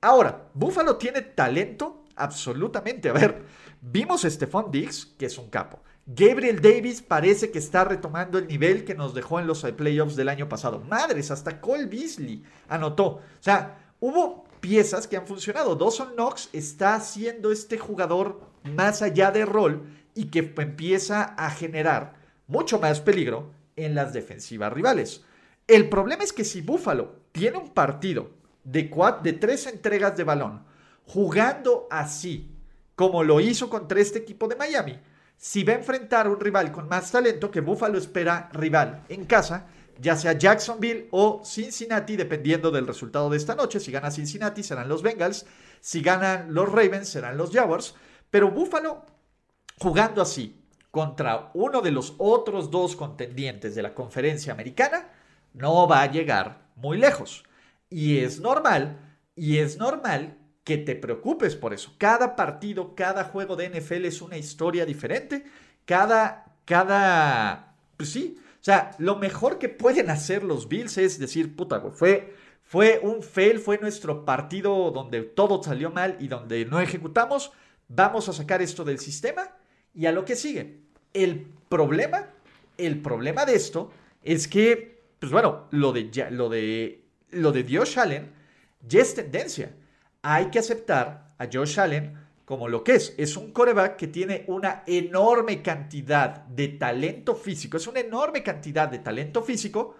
Ahora, 0.00 0.48
Buffalo 0.54 0.96
tiene 0.96 1.22
talento, 1.22 2.04
absolutamente. 2.14 3.08
A 3.08 3.12
ver, 3.12 3.44
vimos 3.80 4.24
a 4.24 4.30
Stephon 4.30 4.70
Diggs, 4.70 5.06
que 5.18 5.26
es 5.26 5.38
un 5.38 5.50
capo. 5.50 5.80
Gabriel 6.06 6.62
Davis 6.62 7.02
parece 7.02 7.50
que 7.50 7.58
está 7.58 7.84
retomando 7.84 8.38
el 8.38 8.46
nivel 8.46 8.84
que 8.84 8.94
nos 8.94 9.12
dejó 9.12 9.40
en 9.40 9.46
los 9.46 9.62
playoffs 9.62 10.16
del 10.16 10.30
año 10.30 10.48
pasado. 10.48 10.80
Madres, 10.80 11.30
hasta 11.30 11.60
Cole 11.60 11.86
Beasley 11.86 12.42
anotó. 12.68 13.04
O 13.06 13.22
sea, 13.40 13.92
hubo 14.00 14.44
piezas 14.60 15.06
que 15.06 15.16
han 15.16 15.26
funcionado. 15.26 15.74
Dawson 15.74 16.14
Knox 16.14 16.48
está 16.52 16.98
siendo 17.00 17.52
este 17.52 17.76
jugador 17.76 18.40
más 18.64 19.02
allá 19.02 19.30
de 19.30 19.44
rol 19.44 19.82
y 20.14 20.30
que 20.30 20.52
empieza 20.56 21.22
a 21.22 21.50
generar 21.50 22.14
mucho 22.46 22.78
más 22.78 23.00
peligro 23.00 23.52
en 23.76 23.94
las 23.94 24.12
defensivas 24.12 24.72
rivales. 24.72 25.24
El 25.66 25.90
problema 25.90 26.24
es 26.24 26.32
que 26.32 26.44
si 26.44 26.62
Buffalo 26.62 27.16
tiene 27.32 27.58
un 27.58 27.68
partido 27.68 28.30
de, 28.70 28.90
de 29.22 29.32
tres 29.34 29.66
entregas 29.66 30.16
de 30.16 30.24
balón 30.24 30.64
jugando 31.08 31.86
así, 31.90 32.54
como 32.94 33.24
lo 33.24 33.40
hizo 33.40 33.70
contra 33.70 34.00
este 34.00 34.18
equipo 34.18 34.46
de 34.46 34.56
Miami, 34.56 34.98
si 35.36 35.64
va 35.64 35.72
a 35.72 35.76
enfrentar 35.76 36.26
a 36.26 36.30
un 36.30 36.40
rival 36.40 36.70
con 36.70 36.88
más 36.88 37.10
talento 37.10 37.50
que 37.50 37.60
Buffalo 37.60 37.96
espera 37.96 38.50
rival 38.52 39.04
en 39.08 39.24
casa, 39.24 39.66
ya 40.00 40.16
sea 40.16 40.32
Jacksonville 40.32 41.08
o 41.10 41.42
Cincinnati, 41.44 42.16
dependiendo 42.16 42.70
del 42.70 42.86
resultado 42.86 43.30
de 43.30 43.36
esta 43.36 43.54
noche. 43.54 43.80
Si 43.80 43.90
gana 43.90 44.10
Cincinnati, 44.10 44.62
serán 44.62 44.88
los 44.88 45.02
Bengals. 45.02 45.46
Si 45.80 46.02
ganan 46.02 46.54
los 46.54 46.70
Ravens, 46.70 47.08
serán 47.08 47.36
los 47.36 47.50
Jaguars. 47.50 47.94
Pero 48.30 48.50
Buffalo, 48.50 49.04
jugando 49.78 50.22
así 50.22 50.60
contra 50.90 51.50
uno 51.54 51.80
de 51.80 51.90
los 51.90 52.14
otros 52.18 52.70
dos 52.70 52.94
contendientes 52.96 53.74
de 53.74 53.82
la 53.82 53.94
conferencia 53.94 54.52
americana, 54.52 55.08
no 55.52 55.88
va 55.88 56.02
a 56.02 56.10
llegar 56.10 56.68
muy 56.76 56.98
lejos. 56.98 57.44
Y 57.90 58.18
es 58.18 58.40
normal, 58.40 58.98
y 59.34 59.58
es 59.58 59.78
normal 59.78 60.38
que 60.64 60.76
te 60.76 60.94
preocupes 60.94 61.56
por 61.56 61.72
eso. 61.72 61.94
Cada 61.96 62.36
partido, 62.36 62.94
cada 62.94 63.24
juego 63.24 63.56
de 63.56 63.70
NFL 63.70 64.04
es 64.04 64.20
una 64.20 64.36
historia 64.36 64.84
diferente. 64.84 65.44
Cada, 65.86 66.56
cada, 66.66 67.74
pues 67.96 68.10
sí. 68.10 68.36
O 68.60 68.64
sea, 68.64 68.90
lo 68.98 69.16
mejor 69.16 69.58
que 69.58 69.70
pueden 69.70 70.10
hacer 70.10 70.44
los 70.44 70.68
Bills 70.68 70.98
es 70.98 71.18
decir, 71.18 71.56
puta, 71.56 71.80
fue, 71.92 72.34
fue 72.62 73.00
un 73.02 73.22
fail, 73.22 73.60
fue 73.60 73.78
nuestro 73.78 74.26
partido 74.26 74.90
donde 74.90 75.22
todo 75.22 75.62
salió 75.62 75.90
mal 75.90 76.18
y 76.20 76.28
donde 76.28 76.66
no 76.66 76.80
ejecutamos. 76.80 77.52
Vamos 77.88 78.28
a 78.28 78.34
sacar 78.34 78.60
esto 78.60 78.84
del 78.84 78.98
sistema 78.98 79.50
y 79.94 80.04
a 80.04 80.12
lo 80.12 80.26
que 80.26 80.36
sigue. 80.36 80.82
El 81.14 81.46
problema, 81.70 82.28
el 82.76 83.00
problema 83.00 83.46
de 83.46 83.54
esto 83.54 83.90
es 84.22 84.48
que, 84.48 85.02
pues 85.18 85.32
bueno, 85.32 85.68
lo 85.70 85.92
de, 85.92 86.10
lo 86.30 86.50
de, 86.50 87.07
lo 87.30 87.52
de 87.52 87.62
Dios 87.62 87.96
Allen 87.98 88.32
ya 88.86 89.00
es 89.00 89.14
tendencia 89.14 89.72
hay 90.22 90.50
que 90.50 90.58
aceptar 90.58 91.34
a 91.38 91.48
Josh 91.50 91.78
Allen 91.78 92.26
como 92.44 92.68
lo 92.68 92.82
que 92.82 92.94
es. 92.94 93.14
Es 93.18 93.36
un 93.36 93.52
coreback 93.52 93.96
que 93.96 94.08
tiene 94.08 94.44
una 94.48 94.82
enorme 94.86 95.62
cantidad 95.62 96.44
de 96.46 96.68
talento 96.68 97.34
físico. 97.34 97.76
Es 97.76 97.86
una 97.86 98.00
enorme 98.00 98.42
cantidad 98.42 98.88
de 98.88 98.98
talento 98.98 99.42
físico, 99.42 99.96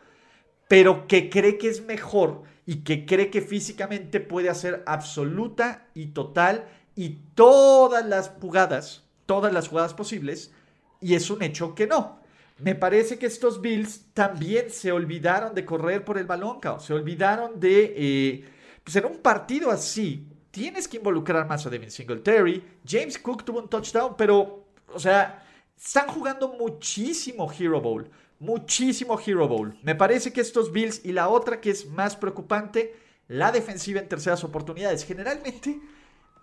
pero 0.66 1.06
que 1.06 1.28
cree 1.28 1.58
que 1.58 1.68
es 1.68 1.82
mejor 1.82 2.42
y 2.66 2.82
que 2.82 3.06
cree 3.06 3.30
que 3.30 3.42
físicamente 3.42 4.20
puede 4.20 4.48
hacer 4.48 4.82
absoluta 4.86 5.88
y 5.94 6.08
total 6.08 6.66
y 6.94 7.20
todas 7.34 8.04
las 8.06 8.30
jugadas, 8.40 9.04
todas 9.26 9.52
las 9.52 9.68
jugadas 9.68 9.94
posibles. 9.94 10.52
Y 11.00 11.14
es 11.14 11.30
un 11.30 11.42
hecho 11.42 11.74
que 11.74 11.86
no. 11.86 12.17
Me 12.58 12.74
parece 12.74 13.18
que 13.18 13.26
estos 13.26 13.60
Bills 13.60 14.12
también 14.12 14.70
se 14.70 14.90
olvidaron 14.90 15.54
de 15.54 15.64
correr 15.64 16.04
por 16.04 16.18
el 16.18 16.26
balón, 16.26 16.58
se 16.80 16.92
olvidaron 16.92 17.60
de... 17.60 17.94
Eh, 17.96 18.44
pues 18.82 18.96
en 18.96 19.04
un 19.04 19.18
partido 19.18 19.70
así, 19.70 20.26
tienes 20.50 20.88
que 20.88 20.96
involucrar 20.96 21.46
más 21.46 21.66
a 21.66 21.70
Devin 21.70 21.90
Singletary. 21.90 22.64
James 22.86 23.18
Cook 23.18 23.44
tuvo 23.44 23.60
un 23.60 23.68
touchdown, 23.68 24.14
pero, 24.16 24.66
o 24.92 24.98
sea, 24.98 25.44
están 25.76 26.08
jugando 26.08 26.48
muchísimo 26.48 27.52
Hero 27.52 27.80
Bowl. 27.80 28.10
Muchísimo 28.40 29.18
Hero 29.24 29.46
Bowl. 29.46 29.78
Me 29.82 29.94
parece 29.94 30.32
que 30.32 30.40
estos 30.40 30.72
Bills 30.72 31.04
y 31.04 31.12
la 31.12 31.28
otra 31.28 31.60
que 31.60 31.70
es 31.70 31.86
más 31.86 32.16
preocupante, 32.16 32.96
la 33.28 33.52
defensiva 33.52 34.00
en 34.00 34.08
terceras 34.08 34.42
oportunidades. 34.42 35.04
Generalmente, 35.04 35.80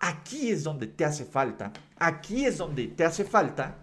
aquí 0.00 0.50
es 0.50 0.62
donde 0.62 0.86
te 0.86 1.04
hace 1.04 1.24
falta. 1.24 1.72
Aquí 1.98 2.46
es 2.46 2.56
donde 2.56 2.86
te 2.86 3.04
hace 3.04 3.24
falta 3.24 3.76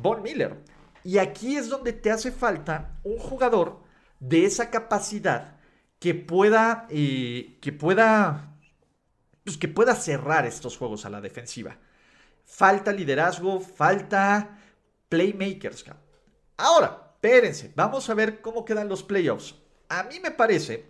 Von 0.00 0.22
Miller. 0.22 0.56
Y 1.04 1.18
aquí 1.18 1.56
es 1.56 1.68
donde 1.68 1.92
te 1.92 2.10
hace 2.10 2.30
falta 2.30 3.00
un 3.02 3.18
jugador 3.18 3.82
de 4.20 4.44
esa 4.44 4.70
capacidad 4.70 5.56
que 5.98 6.14
pueda, 6.14 6.86
eh, 6.90 7.58
que 7.60 7.72
pueda, 7.72 8.56
pues 9.44 9.56
que 9.56 9.68
pueda 9.68 9.94
cerrar 9.94 10.46
estos 10.46 10.76
juegos 10.76 11.04
a 11.04 11.10
la 11.10 11.20
defensiva. 11.20 11.76
Falta 12.44 12.92
liderazgo, 12.92 13.60
falta 13.60 14.58
playmakers. 15.08 15.84
Ahora, 16.56 17.14
espérense, 17.14 17.72
vamos 17.74 18.08
a 18.08 18.14
ver 18.14 18.40
cómo 18.40 18.64
quedan 18.64 18.88
los 18.88 19.02
playoffs. 19.02 19.54
A 19.88 20.04
mí 20.04 20.20
me 20.20 20.30
parece, 20.30 20.86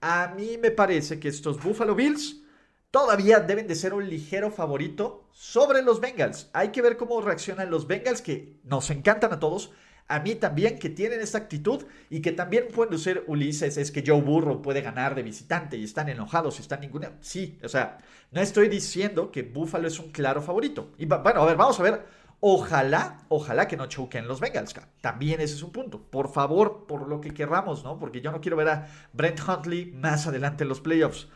a 0.00 0.34
mí 0.36 0.58
me 0.58 0.70
parece 0.70 1.20
que 1.20 1.28
estos 1.28 1.62
Buffalo 1.62 1.94
Bills 1.94 2.42
todavía 2.90 3.40
deben 3.40 3.66
de 3.66 3.74
ser 3.74 3.94
un 3.94 4.08
ligero 4.08 4.50
favorito 4.50 5.24
sobre 5.32 5.82
los 5.82 6.00
Bengals. 6.00 6.50
Hay 6.52 6.68
que 6.68 6.82
ver 6.82 6.96
cómo 6.96 7.20
reaccionan 7.20 7.70
los 7.70 7.86
Bengals, 7.86 8.22
que 8.22 8.58
nos 8.64 8.90
encantan 8.90 9.32
a 9.32 9.40
todos, 9.40 9.70
a 10.10 10.18
mí 10.18 10.34
también 10.34 10.78
que 10.80 10.90
tienen 10.90 11.20
esta 11.20 11.38
actitud 11.38 11.84
y 12.10 12.20
que 12.20 12.32
también 12.32 12.66
pueden 12.74 12.90
decir 12.90 13.22
Ulises, 13.28 13.76
es 13.76 13.92
que 13.92 14.02
Joe 14.04 14.20
Burro 14.20 14.60
puede 14.60 14.80
ganar 14.80 15.14
de 15.14 15.22
visitante 15.22 15.76
y 15.76 15.84
están 15.84 16.08
enojados 16.08 16.58
están 16.58 16.80
ninguna. 16.80 17.12
Sí, 17.20 17.60
o 17.62 17.68
sea, 17.68 17.98
no 18.32 18.40
estoy 18.40 18.68
diciendo 18.68 19.30
que 19.30 19.44
Buffalo 19.44 19.86
es 19.86 20.00
un 20.00 20.10
claro 20.10 20.42
favorito. 20.42 20.90
Y 20.98 21.06
bueno, 21.06 21.42
a 21.42 21.46
ver, 21.46 21.56
vamos 21.56 21.78
a 21.78 21.84
ver. 21.84 22.04
Ojalá, 22.40 23.18
ojalá 23.28 23.68
que 23.68 23.76
no 23.76 23.86
choquen 23.86 24.26
los 24.26 24.40
Bengals. 24.40 24.74
También 25.00 25.40
ese 25.40 25.54
es 25.54 25.62
un 25.62 25.70
punto. 25.70 26.02
Por 26.02 26.32
favor, 26.32 26.86
por 26.88 27.06
lo 27.06 27.20
que 27.20 27.32
querramos, 27.32 27.84
¿no? 27.84 27.98
Porque 27.98 28.20
yo 28.20 28.32
no 28.32 28.40
quiero 28.40 28.56
ver 28.56 28.68
a 28.68 28.88
Brent 29.12 29.38
Huntley 29.46 29.92
más 29.92 30.26
adelante 30.26 30.64
en 30.64 30.70
los 30.70 30.80
playoffs. 30.80 31.28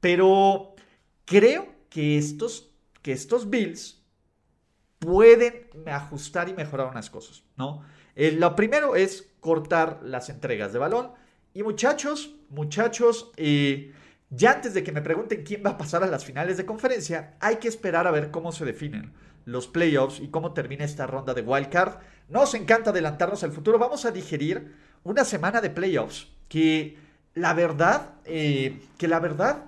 Pero 0.00 0.71
creo 1.32 1.66
que 1.88 2.18
estos, 2.18 2.70
que 3.00 3.12
estos 3.12 3.48
Bills 3.48 4.02
pueden 4.98 5.66
ajustar 5.86 6.50
y 6.50 6.52
mejorar 6.52 6.88
unas 6.88 7.08
cosas, 7.08 7.42
¿no? 7.56 7.82
Eh, 8.14 8.32
lo 8.32 8.54
primero 8.54 8.96
es 8.96 9.32
cortar 9.40 10.00
las 10.02 10.28
entregas 10.28 10.74
de 10.74 10.78
balón. 10.78 11.12
Y 11.54 11.62
muchachos, 11.62 12.34
muchachos, 12.50 13.32
eh, 13.38 13.94
ya 14.28 14.52
antes 14.52 14.74
de 14.74 14.84
que 14.84 14.92
me 14.92 15.00
pregunten 15.00 15.42
quién 15.42 15.62
va 15.64 15.70
a 15.70 15.78
pasar 15.78 16.02
a 16.02 16.06
las 16.06 16.24
finales 16.24 16.58
de 16.58 16.66
conferencia, 16.66 17.34
hay 17.40 17.56
que 17.56 17.68
esperar 17.68 18.06
a 18.06 18.10
ver 18.10 18.30
cómo 18.30 18.52
se 18.52 18.66
definen 18.66 19.14
los 19.46 19.66
playoffs 19.66 20.20
y 20.20 20.28
cómo 20.28 20.52
termina 20.52 20.84
esta 20.84 21.06
ronda 21.06 21.32
de 21.32 21.40
wildcard. 21.40 21.94
Nos 22.28 22.52
encanta 22.54 22.90
adelantarnos 22.90 23.42
al 23.42 23.52
futuro. 23.52 23.78
Vamos 23.78 24.04
a 24.04 24.10
digerir 24.10 24.74
una 25.02 25.24
semana 25.24 25.62
de 25.62 25.70
playoffs 25.70 26.28
que 26.48 26.98
la 27.34 27.54
verdad, 27.54 28.16
eh, 28.26 28.82
que 28.98 29.08
la 29.08 29.18
verdad 29.18 29.64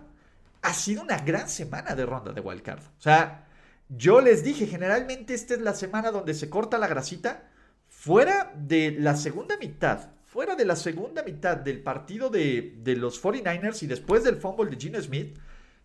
ha 0.64 0.73
sido 0.73 1.02
una 1.02 1.18
gran 1.18 1.49
semana 1.49 1.94
de 1.94 2.06
ronda 2.06 2.33
de 2.33 2.40
wildcard. 2.40 2.80
O 2.80 3.00
sea, 3.00 3.47
yo 3.90 4.23
les 4.23 4.42
dije, 4.42 4.66
generalmente 4.66 5.35
esta 5.35 5.52
es 5.54 5.61
la 5.61 5.75
semana 5.75 6.11
donde 6.11 6.33
se 6.33 6.49
corta 6.49 6.78
la 6.78 6.88
grasita 6.88 7.50
fuera 7.87 8.50
de 8.56 8.97
la 8.99 9.14
segunda 9.14 9.59
mitad, 9.59 10.12
fuera 10.25 10.56
de 10.56 10.64
la 10.64 10.75
segunda 10.75 11.23
mitad 11.23 11.59
del 11.59 11.83
partido 11.83 12.30
de, 12.30 12.83
los 12.97 13.23
49ers 13.23 13.83
y 13.83 13.87
después 13.87 14.25
del 14.25 14.37
fumble 14.37 14.71
de 14.71 14.78
Gino 14.78 15.00
Smith, 15.02 15.38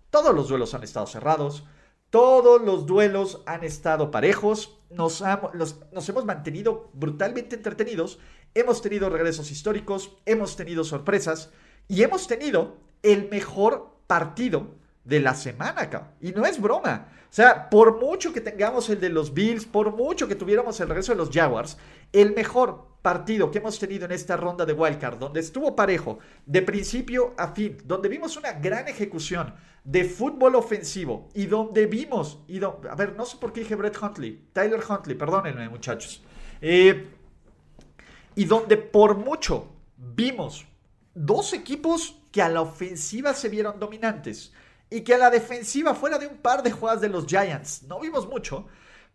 todos 0.10 0.34
los 0.34 0.48
duelos 0.48 0.74
han 0.74 0.84
estado 0.84 1.08
cerrados, 1.08 1.66
todos 2.10 2.62
los 2.62 2.86
duelos 2.86 3.44
han 3.46 3.66
estado 3.66 4.12
parejos, 4.12 4.80
nos, 4.90 5.22
nos 5.92 6.10
hemos 6.10 6.24
mantenido 6.24 6.90
brutalmente 6.94 7.58
entretenidos, 7.58 8.18
hemos 8.54 8.82
tenido 8.82 9.10
regresos 9.10 9.52
históricos, 9.52 10.16
hemos 10.26 10.56
tenido 10.56 10.86
sorpresas 10.86 11.52
y 11.90 12.02
hemos 12.04 12.28
tenido 12.28 12.78
el 13.04 13.30
mejor 13.30 13.99
partido 14.10 14.80
de 15.04 15.20
la 15.20 15.36
semana 15.36 15.84
acá. 15.84 16.14
Y 16.20 16.32
no 16.32 16.44
es 16.44 16.60
broma. 16.60 17.10
O 17.30 17.32
sea, 17.34 17.70
por 17.70 18.00
mucho 18.00 18.34
que 18.34 18.42
tengamos 18.42 18.90
el 18.90 19.00
de 19.00 19.10
los 19.10 19.36
Bills, 19.36 19.66
por 19.66 19.96
mucho 19.96 20.28
que 20.28 20.34
tuviéramos 20.34 20.80
el 20.80 20.88
regreso 20.88 21.12
de 21.12 21.20
los 21.20 21.30
Jaguars, 21.30 21.78
el 22.12 22.34
mejor 22.34 22.88
partido 23.04 23.52
que 23.52 23.60
hemos 23.60 23.78
tenido 23.78 24.06
en 24.06 24.12
esta 24.12 24.36
ronda 24.36 24.66
de 24.66 24.74
Wildcard, 24.74 25.20
donde 25.20 25.42
estuvo 25.42 25.76
parejo 25.76 26.18
de 26.48 26.64
principio 26.64 27.36
a 27.38 27.50
fin, 27.50 27.78
donde 27.86 28.10
vimos 28.10 28.36
una 28.36 28.54
gran 28.54 28.88
ejecución 28.88 29.54
de 29.84 30.06
fútbol 30.06 30.56
ofensivo 30.56 31.30
y 31.36 31.46
donde 31.46 31.86
vimos, 31.86 32.40
a 32.90 32.96
ver, 32.96 33.16
no 33.16 33.26
sé 33.26 33.38
por 33.38 33.54
qué 33.54 33.60
dije 33.60 33.76
Brett 33.76 34.02
Huntley, 34.02 34.48
Tyler 34.54 34.82
Huntley, 34.90 35.16
perdónenme 35.16 35.70
muchachos, 35.70 36.24
eh, 36.62 37.08
y 38.36 38.46
donde 38.46 38.76
por 38.76 39.18
mucho 39.18 39.70
vimos 39.96 40.66
dos 41.26 41.52
equipos 41.54 42.16
que 42.32 42.42
a 42.42 42.48
la 42.48 42.62
ofensiva 42.62 43.34
se 43.34 43.50
vieron 43.50 43.80
dominantes 43.80 44.54
y 44.90 45.02
que 45.02 45.16
a 45.16 45.18
la 45.18 45.30
defensiva, 45.30 45.94
fuera 45.94 46.18
de 46.18 46.28
un 46.28 46.38
par 46.38 46.64
de 46.64 46.72
jugadas 46.72 47.02
de 47.02 47.10
los 47.10 47.26
Giants, 47.26 47.84
no 47.84 48.00
vimos 48.00 48.28
mucho, 48.28 48.68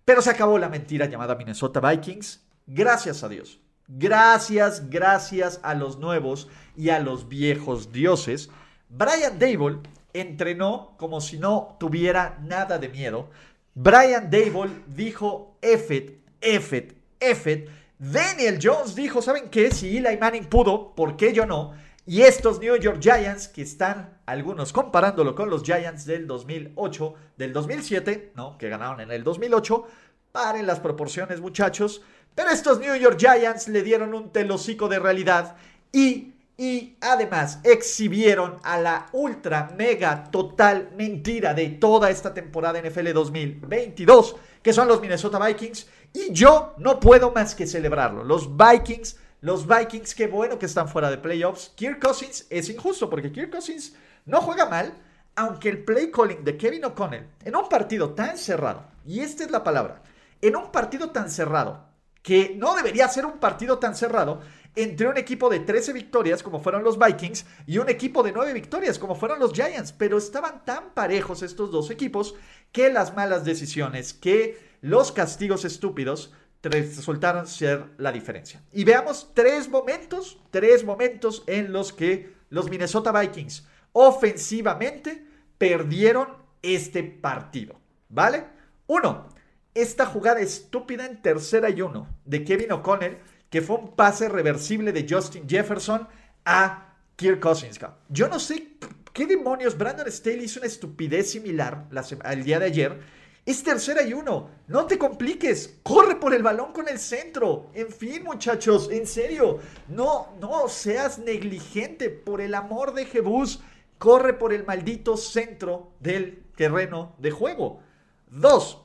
pero 0.05 0.21
se 0.21 0.31
acabó 0.31 0.59
la 0.59 0.69
mentira 0.69 1.07
llamada 1.07 1.35
Minnesota 1.35 1.81
Vikings. 1.81 2.45
Gracias 2.67 3.23
a 3.23 3.29
Dios. 3.29 3.61
gracias, 3.87 4.89
gracias 4.89 5.61
a 5.63 5.75
los 5.75 5.99
nuevos 5.99 6.49
y 6.75 6.89
a 6.89 7.01
los 7.01 7.29
viejos 7.29 7.93
dioses, 7.93 8.49
Brian 8.89 9.39
Dable 9.39 9.81
entrenó 10.15 10.95
como 10.97 11.21
si 11.21 11.39
no 11.39 11.77
tuviera 11.79 12.39
nada 12.43 12.79
de 12.79 12.89
miedo. 12.89 13.29
Brian 13.75 14.31
Dable 14.31 14.71
dijo, 14.87 15.59
Effet, 15.61 16.19
Effet, 16.41 16.95
Effet. 17.21 17.69
Daniel 17.99 18.59
Jones 18.63 18.95
dijo, 18.95 19.21
¿saben 19.21 19.49
qué? 19.51 19.71
Si 19.71 19.97
Eli 19.97 20.17
Manning 20.19 20.47
pudo, 20.47 20.95
¿por 20.95 21.17
qué 21.17 21.33
yo 21.33 21.47
no? 21.47 21.75
Y 22.07 22.23
estos 22.23 22.61
New 22.61 22.77
York 22.77 22.99
Giants, 23.01 23.49
que 23.49 23.63
están 23.63 24.19
algunos 24.27 24.73
comparándolo 24.73 25.35
con 25.35 25.49
los 25.49 25.63
Giants 25.63 26.05
del 26.05 26.27
2008, 26.27 27.15
del 27.37 27.53
2007, 27.53 28.33
¿no? 28.35 28.59
Que 28.59 28.69
ganaron 28.69 29.01
en 29.01 29.11
el 29.11 29.25
2008. 29.25 29.87
Paren 30.33 30.67
las 30.67 30.81
proporciones, 30.81 31.41
muchachos. 31.41 32.03
Pero 32.35 32.51
estos 32.51 32.79
New 32.79 32.95
York 32.97 33.19
Giants 33.19 33.69
le 33.69 33.83
dieron 33.83 34.13
un 34.13 34.31
telocico 34.31 34.89
de 34.89 34.99
realidad 34.99 35.57
y 35.93 36.35
y 36.57 36.97
además 37.01 37.59
exhibieron 37.65 38.59
a 38.63 38.79
la 38.79 39.07
ultra 39.13 39.73
mega 39.77 40.25
total 40.31 40.91
mentira 40.97 41.53
de 41.53 41.69
toda 41.69 42.11
esta 42.11 42.33
temporada 42.33 42.81
NFL 42.81 43.13
2022, 43.13 44.37
que 44.63 44.73
son 44.73 44.87
los 44.87 45.01
Minnesota 45.01 45.45
Vikings. 45.45 45.89
Y 46.13 46.33
yo 46.33 46.75
no 46.79 47.01
puedo 47.01 47.33
más 47.33 47.57
que 47.57 47.67
celebrarlo. 47.67 48.23
Los 48.23 48.49
Vikings, 48.57 49.17
los 49.45 49.67
Vikings, 49.67 50.15
qué 50.15 50.27
bueno 50.27 50.59
que 50.59 50.65
están 50.65 50.89
fuera 50.89 51.11
de 51.11 51.19
playoffs. 51.19 51.71
Kirk 51.77 52.01
Cousins 52.01 52.47
es 52.49 52.71
injusto 52.71 53.11
porque 53.11 53.31
Kirk 53.31 53.51
Cousins 53.51 53.95
no 54.25 54.41
juega 54.41 54.65
mal, 54.65 54.95
aunque 55.37 55.69
el 55.69 55.85
play 55.85 56.11
calling 56.11 56.43
de 56.43 56.57
Kevin 56.57 56.87
O'Connell 56.87 57.29
en 57.45 57.55
un 57.55 57.69
partido 57.69 58.15
tan 58.15 58.39
cerrado, 58.39 58.87
y 59.05 59.21
esta 59.21 59.45
es 59.45 59.51
la 59.51 59.63
palabra, 59.63 60.03
en 60.41 60.57
un 60.57 60.73
partido 60.73 61.11
tan 61.11 61.31
cerrado, 61.31 61.85
que 62.23 62.55
no 62.57 62.75
debería 62.75 63.07
ser 63.09 63.27
un 63.27 63.39
partido 63.39 63.79
tan 63.79 63.95
cerrado, 63.95 64.41
entre 64.77 65.09
un 65.09 65.19
equipo 65.19 65.51
de 65.51 65.61
13 65.61 65.93
victorias 65.93 66.43
como 66.43 66.61
fueron 66.61 66.83
los 66.83 66.99
Vikings 66.99 67.45
y 67.67 67.77
un 67.77 67.91
equipo 67.91 68.23
de 68.23 68.33
9 68.33 68.55
victorias 68.55 68.99
como 68.99 69.15
fueron 69.15 69.41
los 69.41 69.53
Giants, 69.53 69.93
pero 69.93 70.17
estaban 70.17 70.65
tan 70.65 70.95
parejos 70.95 71.43
estos 71.43 71.71
dos 71.71 71.91
equipos 71.91 72.35
que 72.73 72.91
las 72.91 73.15
malas 73.15 73.45
decisiones, 73.45 74.15
que 74.15 74.75
los 74.81 75.13
castigos 75.13 75.67
estúpidos 75.67 76.33
resultaron 76.69 77.47
ser 77.47 77.85
la 77.99 78.13
diferencia. 78.13 78.63
Y 78.73 78.85
veamos 78.85 79.31
tres 79.35 79.69
momentos, 79.69 80.39
tres 80.51 80.85
momentos 80.85 81.45
en 81.47 81.73
los 81.73 81.93
que 81.93 82.35
los 82.51 82.71
Minnesota 82.71 83.13
Vikings 83.13 83.67
ofensivamente 83.93 85.27
perdieron 85.59 86.29
este 86.63 87.03
partido, 87.03 87.79
¿vale? 88.09 88.45
Uno, 88.87 89.29
esta 89.75 90.07
jugada 90.07 90.41
estúpida 90.41 91.07
en 91.07 91.21
tercera 91.21 91.71
y 91.71 91.83
uno 91.83 92.09
de 92.25 92.45
Kevin 92.45 92.73
O'Connell 92.73 93.19
que 93.55 93.63
fue 93.63 93.77
un 93.77 93.95
pase 93.95 94.29
reversible 94.29 94.93
de 94.93 95.07
Justin 95.09 95.49
Jefferson 95.49 96.09
a 96.45 96.97
Kirk 97.15 97.39
Cousins. 97.39 97.79
Yo 98.09 98.27
no 98.27 98.41
sé 98.41 98.71
qué 99.13 99.27
demonios 99.27 99.79
Brandon 99.79 100.11
Staley 100.11 100.47
hizo 100.47 100.59
una 100.59 100.67
estupidez 100.67 101.31
similar 101.31 101.87
al 102.25 102.43
día 102.43 102.59
de 102.59 102.67
ayer. 102.67 103.01
Es 103.47 103.63
tercera 103.63 104.03
y 104.03 104.15
uno. 104.15 104.49
No 104.69 104.87
te 104.87 104.99
compliques. 104.99 105.79
Corre 105.83 106.17
por 106.17 106.33
el 106.35 106.43
balón 106.43 106.73
con 106.73 106.89
el 106.89 106.99
centro. 106.99 107.71
En 107.75 107.91
fin, 107.91 108.25
muchachos, 108.25 108.91
en 108.91 109.07
serio. 109.07 109.59
No, 109.89 110.35
no 110.41 110.69
seas 110.69 111.19
negligente. 111.19 112.09
Por 112.09 112.41
el 112.41 112.55
amor 112.55 112.95
de 112.95 113.05
Jebús. 113.05 113.61
Corre 113.99 114.33
por 114.35 114.53
el 114.53 114.65
maldito 114.65 115.17
centro 115.17 115.93
del 116.01 116.43
terreno 116.57 117.15
de 117.19 117.31
juego. 117.31 117.81
Dos. 118.29 118.83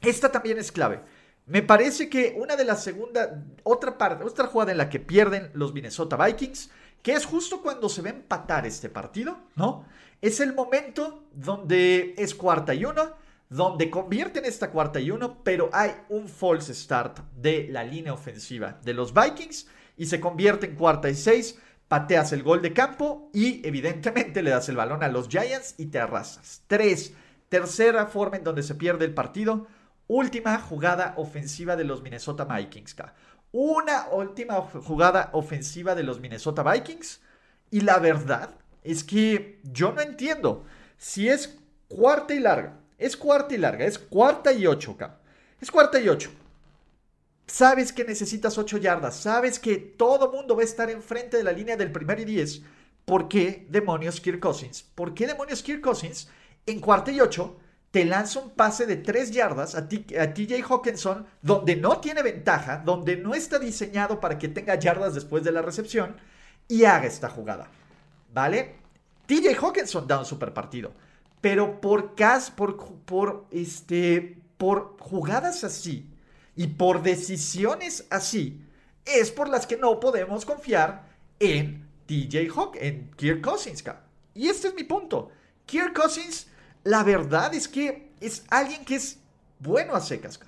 Esta 0.00 0.30
también 0.30 0.58
es 0.58 0.70
clave. 0.70 1.00
Me 1.46 1.62
parece 1.62 2.08
que 2.08 2.36
una 2.38 2.54
de 2.54 2.64
las 2.64 2.84
segunda, 2.84 3.44
otra 3.64 3.98
parte, 3.98 4.24
otra 4.24 4.46
jugada 4.46 4.70
en 4.70 4.78
la 4.78 4.88
que 4.88 5.00
pierden 5.00 5.50
los 5.54 5.74
Minnesota 5.74 6.16
Vikings, 6.16 6.70
que 7.02 7.14
es 7.14 7.26
justo 7.26 7.62
cuando 7.62 7.88
se 7.88 8.06
a 8.06 8.10
empatar 8.10 8.64
este 8.64 8.88
partido, 8.88 9.38
¿no? 9.56 9.84
Es 10.20 10.38
el 10.38 10.54
momento 10.54 11.24
donde 11.32 12.14
es 12.16 12.34
cuarta 12.36 12.74
y 12.74 12.84
uno, 12.84 13.16
donde 13.52 13.90
convierten 13.90 14.46
esta 14.46 14.70
cuarta 14.70 14.98
y 14.98 15.10
uno, 15.10 15.42
pero 15.44 15.68
hay 15.72 15.92
un 16.08 16.26
false 16.26 16.74
start 16.74 17.18
de 17.36 17.68
la 17.70 17.84
línea 17.84 18.14
ofensiva 18.14 18.80
de 18.82 18.94
los 18.94 19.12
Vikings 19.12 19.68
y 19.98 20.06
se 20.06 20.20
convierte 20.20 20.66
en 20.66 20.74
cuarta 20.74 21.10
y 21.10 21.14
seis, 21.14 21.58
pateas 21.86 22.32
el 22.32 22.42
gol 22.42 22.62
de 22.62 22.72
campo 22.72 23.28
y 23.34 23.66
evidentemente 23.66 24.42
le 24.42 24.50
das 24.50 24.70
el 24.70 24.76
balón 24.76 25.02
a 25.02 25.08
los 25.08 25.28
Giants 25.28 25.74
y 25.76 25.86
te 25.86 25.98
arrasas. 25.98 26.62
Tres, 26.66 27.12
tercera 27.50 28.06
forma 28.06 28.38
en 28.38 28.44
donde 28.44 28.62
se 28.62 28.74
pierde 28.74 29.04
el 29.04 29.12
partido 29.12 29.66
última 30.06 30.58
jugada 30.58 31.12
ofensiva 31.18 31.76
de 31.76 31.84
los 31.84 32.02
Minnesota 32.02 32.44
Vikings. 32.44 32.96
Una 33.52 34.08
última 34.12 34.54
jugada 34.62 35.28
ofensiva 35.34 35.94
de 35.94 36.02
los 36.02 36.20
Minnesota 36.20 36.62
Vikings. 36.62 37.20
Y 37.70 37.82
la 37.82 37.98
verdad 37.98 38.50
es 38.82 39.04
que 39.04 39.60
yo 39.62 39.92
no 39.92 40.00
entiendo 40.00 40.64
si 40.96 41.28
es 41.28 41.58
cuarta 41.88 42.34
y 42.34 42.40
larga. 42.40 42.81
Es 43.02 43.16
cuarta 43.16 43.54
y 43.54 43.58
larga, 43.58 43.84
es 43.84 43.98
cuarta 43.98 44.52
y 44.52 44.66
ocho, 44.66 44.96
Es 45.60 45.70
cuarta 45.70 46.00
y 46.00 46.08
ocho. 46.08 46.30
Sabes 47.46 47.92
que 47.92 48.04
necesitas 48.04 48.56
ocho 48.56 48.78
yardas, 48.78 49.16
sabes 49.16 49.58
que 49.58 49.76
todo 49.76 50.30
mundo 50.30 50.54
va 50.54 50.62
a 50.62 50.64
estar 50.64 50.88
enfrente 50.88 51.36
de 51.36 51.44
la 51.44 51.52
línea 51.52 51.76
del 51.76 51.90
primer 51.90 52.20
y 52.20 52.24
diez. 52.24 52.62
¿Por 53.04 53.28
qué 53.28 53.66
demonios 53.68 54.20
Kirk 54.20 54.38
Cousins? 54.38 54.82
¿Por 54.82 55.12
qué 55.12 55.26
demonios 55.26 55.62
Kirk 55.62 55.80
Cousins 55.80 56.28
en 56.64 56.80
cuarta 56.80 57.10
y 57.10 57.20
ocho 57.20 57.56
te 57.90 58.04
lanza 58.06 58.40
un 58.40 58.50
pase 58.50 58.86
de 58.86 58.96
3 58.96 59.32
yardas 59.32 59.74
a, 59.74 59.86
TJ 59.86 60.62
Hawkinson, 60.66 61.26
donde 61.42 61.76
no 61.76 61.98
tiene 61.98 62.22
ventaja, 62.22 62.78
donde 62.78 63.16
no 63.16 63.34
está 63.34 63.58
diseñado 63.58 64.18
para 64.18 64.38
que 64.38 64.48
tenga 64.48 64.76
yardas 64.76 65.14
después 65.14 65.44
de 65.44 65.52
la 65.52 65.60
recepción, 65.60 66.16
y 66.68 66.84
haga 66.84 67.06
esta 67.06 67.28
jugada. 67.28 67.68
¿Vale? 68.32 68.76
TJ 69.26 69.58
Hawkinson 69.60 70.06
da 70.06 70.20
un 70.20 70.24
super 70.24 70.54
partido. 70.54 70.92
Pero 71.42 71.82
por, 71.82 72.14
cas, 72.14 72.50
por, 72.50 72.78
por, 73.04 73.46
este, 73.50 74.38
por 74.56 74.96
jugadas 74.98 75.64
así 75.64 76.08
y 76.56 76.68
por 76.68 77.02
decisiones 77.02 78.06
así, 78.08 78.64
es 79.04 79.30
por 79.30 79.50
las 79.50 79.66
que 79.66 79.76
no 79.76 80.00
podemos 80.00 80.46
confiar 80.46 81.10
en 81.40 81.86
TJ 82.06 82.48
Hawk, 82.56 82.76
en 82.76 83.10
Kirk 83.16 83.42
Cousins. 83.42 83.84
Y 84.34 84.48
este 84.48 84.68
es 84.68 84.74
mi 84.74 84.84
punto. 84.84 85.30
Kirk 85.66 85.92
Cousins 85.92 86.46
la 86.84 87.02
verdad 87.02 87.54
es 87.54 87.68
que 87.68 88.12
es 88.20 88.44
alguien 88.48 88.84
que 88.84 88.94
es 88.96 89.18
bueno 89.58 89.94
a 89.94 90.00
secas. 90.00 90.40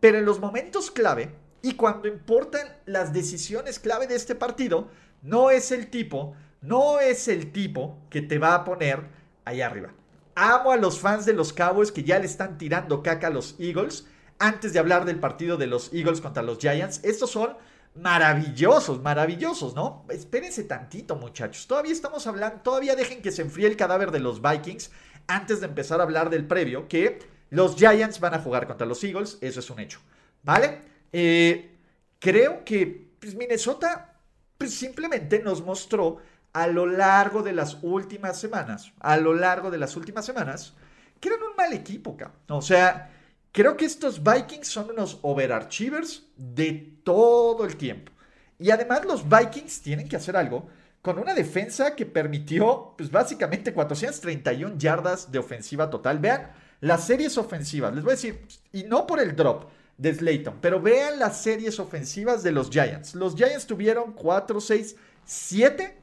Pero 0.00 0.18
en 0.18 0.24
los 0.24 0.40
momentos 0.40 0.90
clave 0.90 1.34
y 1.62 1.74
cuando 1.74 2.08
importan 2.08 2.68
las 2.86 3.12
decisiones 3.12 3.78
clave 3.78 4.06
de 4.06 4.14
este 4.14 4.34
partido, 4.34 4.88
no 5.22 5.50
es 5.50 5.72
el 5.72 5.88
tipo, 5.90 6.34
no 6.60 7.00
es 7.00 7.26
el 7.28 7.50
tipo 7.52 7.98
que 8.10 8.22
te 8.22 8.38
va 8.38 8.54
a 8.54 8.64
poner 8.64 9.08
ahí 9.44 9.60
arriba. 9.60 9.92
Amo 10.40 10.70
a 10.70 10.76
los 10.76 11.00
fans 11.00 11.26
de 11.26 11.32
los 11.32 11.52
Cowboys 11.52 11.90
que 11.90 12.04
ya 12.04 12.20
le 12.20 12.26
están 12.26 12.58
tirando 12.58 13.02
caca 13.02 13.26
a 13.26 13.30
los 13.30 13.56
Eagles. 13.58 14.06
Antes 14.38 14.72
de 14.72 14.78
hablar 14.78 15.04
del 15.04 15.18
partido 15.18 15.56
de 15.56 15.66
los 15.66 15.92
Eagles 15.92 16.20
contra 16.20 16.44
los 16.44 16.58
Giants, 16.58 17.00
estos 17.02 17.32
son 17.32 17.56
maravillosos, 17.96 19.02
maravillosos, 19.02 19.74
¿no? 19.74 20.06
Espérense 20.10 20.62
tantito, 20.62 21.16
muchachos. 21.16 21.66
Todavía 21.66 21.90
estamos 21.90 22.28
hablando, 22.28 22.60
todavía 22.60 22.94
dejen 22.94 23.20
que 23.20 23.32
se 23.32 23.42
enfríe 23.42 23.66
el 23.66 23.76
cadáver 23.76 24.12
de 24.12 24.20
los 24.20 24.40
Vikings 24.40 24.92
antes 25.26 25.58
de 25.58 25.66
empezar 25.66 25.98
a 25.98 26.04
hablar 26.04 26.30
del 26.30 26.46
previo, 26.46 26.86
que 26.86 27.18
los 27.50 27.74
Giants 27.74 28.20
van 28.20 28.34
a 28.34 28.38
jugar 28.38 28.68
contra 28.68 28.86
los 28.86 29.02
Eagles, 29.02 29.38
eso 29.40 29.58
es 29.58 29.70
un 29.70 29.80
hecho, 29.80 29.98
¿vale? 30.44 30.82
Eh, 31.12 31.78
creo 32.20 32.64
que 32.64 33.10
pues, 33.18 33.34
Minnesota 33.34 34.14
pues, 34.56 34.72
simplemente 34.72 35.40
nos 35.42 35.64
mostró 35.64 36.18
a 36.52 36.66
lo 36.66 36.86
largo 36.86 37.42
de 37.42 37.52
las 37.52 37.78
últimas 37.82 38.38
semanas, 38.38 38.92
a 39.00 39.16
lo 39.16 39.34
largo 39.34 39.70
de 39.70 39.78
las 39.78 39.96
últimas 39.96 40.24
semanas, 40.24 40.74
que 41.20 41.28
eran 41.28 41.42
un 41.42 41.56
mal 41.56 41.72
equipo, 41.72 42.16
O 42.48 42.62
sea, 42.62 43.10
creo 43.52 43.76
que 43.76 43.84
estos 43.84 44.22
Vikings 44.22 44.68
son 44.68 44.90
unos 44.90 45.18
overachievers 45.22 46.26
de 46.36 46.98
todo 47.04 47.64
el 47.64 47.76
tiempo. 47.76 48.12
Y 48.58 48.70
además 48.70 49.04
los 49.04 49.28
Vikings 49.28 49.82
tienen 49.82 50.08
que 50.08 50.16
hacer 50.16 50.36
algo 50.36 50.68
con 51.02 51.18
una 51.18 51.34
defensa 51.34 51.94
que 51.94 52.06
permitió, 52.06 52.94
pues 52.96 53.10
básicamente 53.10 53.72
431 53.72 54.76
yardas 54.78 55.30
de 55.30 55.38
ofensiva 55.38 55.88
total. 55.88 56.18
Vean 56.18 56.50
las 56.80 57.06
series 57.06 57.38
ofensivas, 57.38 57.94
les 57.94 58.04
voy 58.04 58.12
a 58.12 58.16
decir, 58.16 58.46
y 58.72 58.84
no 58.84 59.06
por 59.06 59.20
el 59.20 59.34
drop 59.34 59.70
de 59.96 60.14
Slayton, 60.14 60.58
pero 60.60 60.80
vean 60.80 61.18
las 61.18 61.40
series 61.40 61.78
ofensivas 61.80 62.42
de 62.42 62.52
los 62.52 62.70
Giants. 62.70 63.14
Los 63.14 63.34
Giants 63.34 63.66
tuvieron 63.66 64.12
4, 64.12 64.60
6, 64.60 64.96
7, 65.24 65.97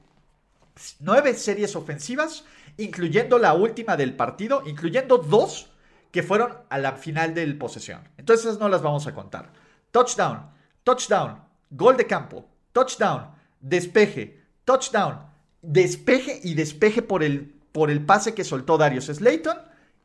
9 0.99 1.33
series 1.35 1.75
ofensivas, 1.75 2.45
incluyendo 2.77 3.37
la 3.37 3.53
última 3.53 3.95
del 3.97 4.15
partido, 4.15 4.63
incluyendo 4.65 5.17
dos 5.17 5.71
que 6.11 6.23
fueron 6.23 6.57
a 6.69 6.77
la 6.77 6.93
final 6.93 7.33
del 7.33 7.57
posesión. 7.57 8.07
Entonces 8.17 8.59
no 8.59 8.69
las 8.69 8.81
vamos 8.81 9.07
a 9.07 9.13
contar. 9.13 9.51
Touchdown, 9.91 10.49
touchdown, 10.83 11.41
gol 11.69 11.97
de 11.97 12.07
campo, 12.07 12.47
touchdown, 12.71 13.31
despeje, 13.59 14.41
touchdown, 14.63 15.19
despeje 15.61 16.39
y 16.43 16.53
despeje 16.53 17.01
por 17.01 17.23
el, 17.23 17.53
por 17.71 17.91
el 17.91 18.05
pase 18.05 18.33
que 18.33 18.43
soltó 18.43 18.77
Darius 18.77 19.05
Slayton 19.05 19.57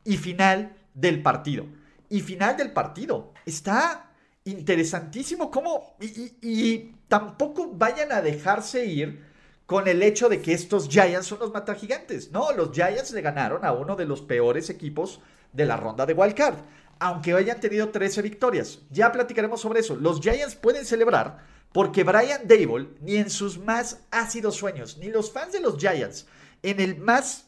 y 0.03 0.17
final 0.17 0.75
del 0.93 1.21
partido. 1.21 1.65
Y 2.09 2.21
final 2.21 2.57
del 2.57 2.71
partido. 2.71 3.33
Está, 3.45 4.11
interesantísimo 4.45 5.51
cómo... 5.51 5.95
Y, 5.99 6.95
tampoco 7.07 7.73
vayan 7.73 8.13
a 8.13 8.21
dejarse 8.21 8.85
ir 8.85 9.25
con 9.71 9.87
el 9.87 10.03
hecho 10.03 10.27
de 10.27 10.41
que 10.41 10.51
estos 10.51 10.89
Giants 10.89 11.27
son 11.27 11.39
los 11.39 11.53
mata 11.53 11.73
gigantes. 11.75 12.29
No, 12.29 12.51
los 12.51 12.73
Giants 12.73 13.11
le 13.11 13.21
ganaron 13.21 13.63
a 13.63 13.71
uno 13.71 13.95
de 13.95 14.03
los 14.03 14.21
peores 14.21 14.69
equipos 14.69 15.21
de 15.53 15.65
la 15.65 15.77
ronda 15.77 16.05
de 16.05 16.11
Wild 16.11 16.35
Card. 16.35 16.57
Aunque 16.99 17.33
hayan 17.33 17.61
tenido 17.61 17.87
13 17.87 18.21
victorias. 18.21 18.79
Ya 18.89 19.13
platicaremos 19.13 19.61
sobre 19.61 19.79
eso. 19.79 19.95
Los 19.95 20.19
Giants 20.19 20.55
pueden 20.55 20.83
celebrar 20.83 21.37
porque 21.71 22.03
Brian 22.03 22.49
Dable, 22.49 22.89
ni 22.99 23.15
en 23.15 23.29
sus 23.29 23.59
más 23.59 24.01
ácidos 24.11 24.57
sueños, 24.57 24.97
ni 24.97 25.07
los 25.07 25.31
fans 25.31 25.53
de 25.53 25.61
los 25.61 25.77
Giants, 25.77 26.27
en 26.63 26.81
el 26.81 26.97
más 26.97 27.45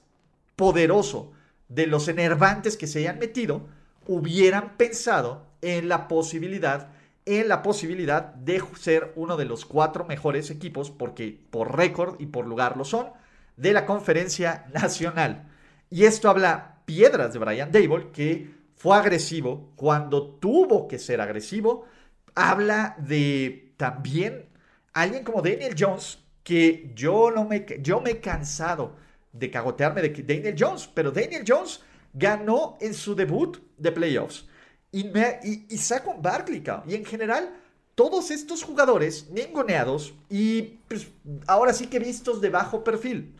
poderoso 0.55 1.33
de 1.67 1.87
los 1.87 2.07
enervantes 2.07 2.77
que 2.77 2.87
se 2.87 2.99
hayan 2.99 3.19
metido, 3.19 3.67
hubieran 4.07 4.77
pensado 4.77 5.45
en 5.61 5.89
la 5.89 6.07
posibilidad, 6.07 6.87
en 7.25 7.47
la 7.47 7.61
posibilidad 7.61 8.33
de 8.33 8.61
ser 8.79 9.13
uno 9.15 9.37
de 9.37 9.45
los 9.45 9.65
cuatro 9.65 10.05
mejores 10.05 10.49
equipos, 10.49 10.91
porque 10.91 11.39
por 11.49 11.75
récord 11.77 12.19
y 12.19 12.25
por 12.25 12.45
lugar 12.45 12.77
lo 12.77 12.85
son, 12.85 13.07
de 13.57 13.73
la 13.73 13.85
conferencia 13.85 14.65
nacional. 14.73 15.49
Y 15.89 16.05
esto 16.05 16.29
habla 16.29 16.81
piedras 16.85 17.33
de 17.33 17.39
Brian 17.39 17.71
Dable, 17.71 18.09
que 18.11 18.49
fue 18.75 18.97
agresivo 18.97 19.71
cuando 19.75 20.35
tuvo 20.35 20.87
que 20.87 20.99
ser 20.99 21.21
agresivo. 21.21 21.85
Habla 22.35 22.95
de 22.97 23.73
también 23.77 24.49
alguien 24.93 25.23
como 25.23 25.41
Daniel 25.41 25.75
Jones, 25.77 26.19
que 26.43 26.91
yo, 26.93 27.31
no 27.31 27.45
me, 27.45 27.65
yo 27.79 28.01
me 28.01 28.11
he 28.11 28.19
cansado 28.19 28.95
de 29.31 29.49
cagotearme 29.49 30.01
de 30.01 30.23
Daniel 30.23 30.55
Jones, 30.57 30.89
pero 30.93 31.11
Daniel 31.11 31.43
Jones 31.47 31.81
ganó 32.13 32.77
en 32.81 32.93
su 32.93 33.15
debut 33.15 33.57
de 33.77 33.91
playoffs. 33.91 34.47
Y, 34.93 35.03
me, 35.05 35.39
y, 35.43 35.65
y 35.69 35.79
Barkley, 36.21 36.63
y 36.87 36.95
en 36.95 37.03
general, 37.03 37.53
todos 37.95 38.31
estos 38.31 38.63
jugadores 38.63 39.29
ninguneados 39.29 40.13
y 40.29 40.61
pues, 40.87 41.07
ahora 41.47 41.73
sí 41.73 41.87
que 41.87 41.99
vistos 41.99 42.39
de 42.39 42.49
bajo 42.49 42.83
perfil. 42.83 43.35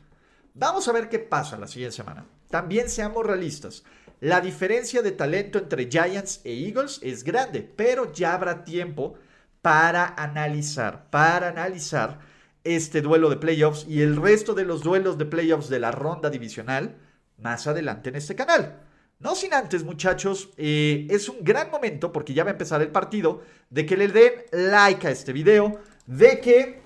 Vamos 0.53 0.87
a 0.87 0.91
ver 0.91 1.09
qué 1.09 1.19
pasa 1.19 1.57
la 1.57 1.67
siguiente 1.67 1.95
semana. 1.95 2.25
También 2.49 2.89
seamos 2.89 3.25
realistas. 3.25 3.83
La 4.19 4.41
diferencia 4.41 5.01
de 5.01 5.11
talento 5.11 5.57
entre 5.57 5.89
Giants 5.89 6.41
e 6.43 6.67
Eagles 6.67 6.99
es 7.01 7.23
grande, 7.23 7.61
pero 7.61 8.11
ya 8.13 8.33
habrá 8.33 8.63
tiempo 8.63 9.15
para 9.61 10.13
analizar, 10.17 11.09
para 11.09 11.49
analizar 11.49 12.19
este 12.63 13.01
duelo 13.01 13.29
de 13.29 13.37
playoffs 13.37 13.85
y 13.87 14.01
el 14.01 14.15
resto 14.15 14.53
de 14.53 14.65
los 14.65 14.81
duelos 14.81 15.17
de 15.17 15.25
playoffs 15.25 15.69
de 15.69 15.79
la 15.79 15.91
ronda 15.91 16.29
divisional 16.29 16.95
más 17.37 17.67
adelante 17.67 18.09
en 18.09 18.15
este 18.15 18.35
canal. 18.35 18.79
No 19.19 19.35
sin 19.35 19.53
antes, 19.53 19.83
muchachos, 19.83 20.49
eh, 20.57 21.07
es 21.09 21.29
un 21.29 21.37
gran 21.41 21.71
momento, 21.71 22.11
porque 22.11 22.33
ya 22.33 22.43
va 22.43 22.49
a 22.49 22.53
empezar 22.53 22.81
el 22.81 22.89
partido, 22.89 23.41
de 23.69 23.85
que 23.85 23.95
le 23.95 24.09
den 24.09 24.33
like 24.51 25.07
a 25.07 25.11
este 25.11 25.31
video, 25.31 25.79
de 26.05 26.39
que, 26.41 26.81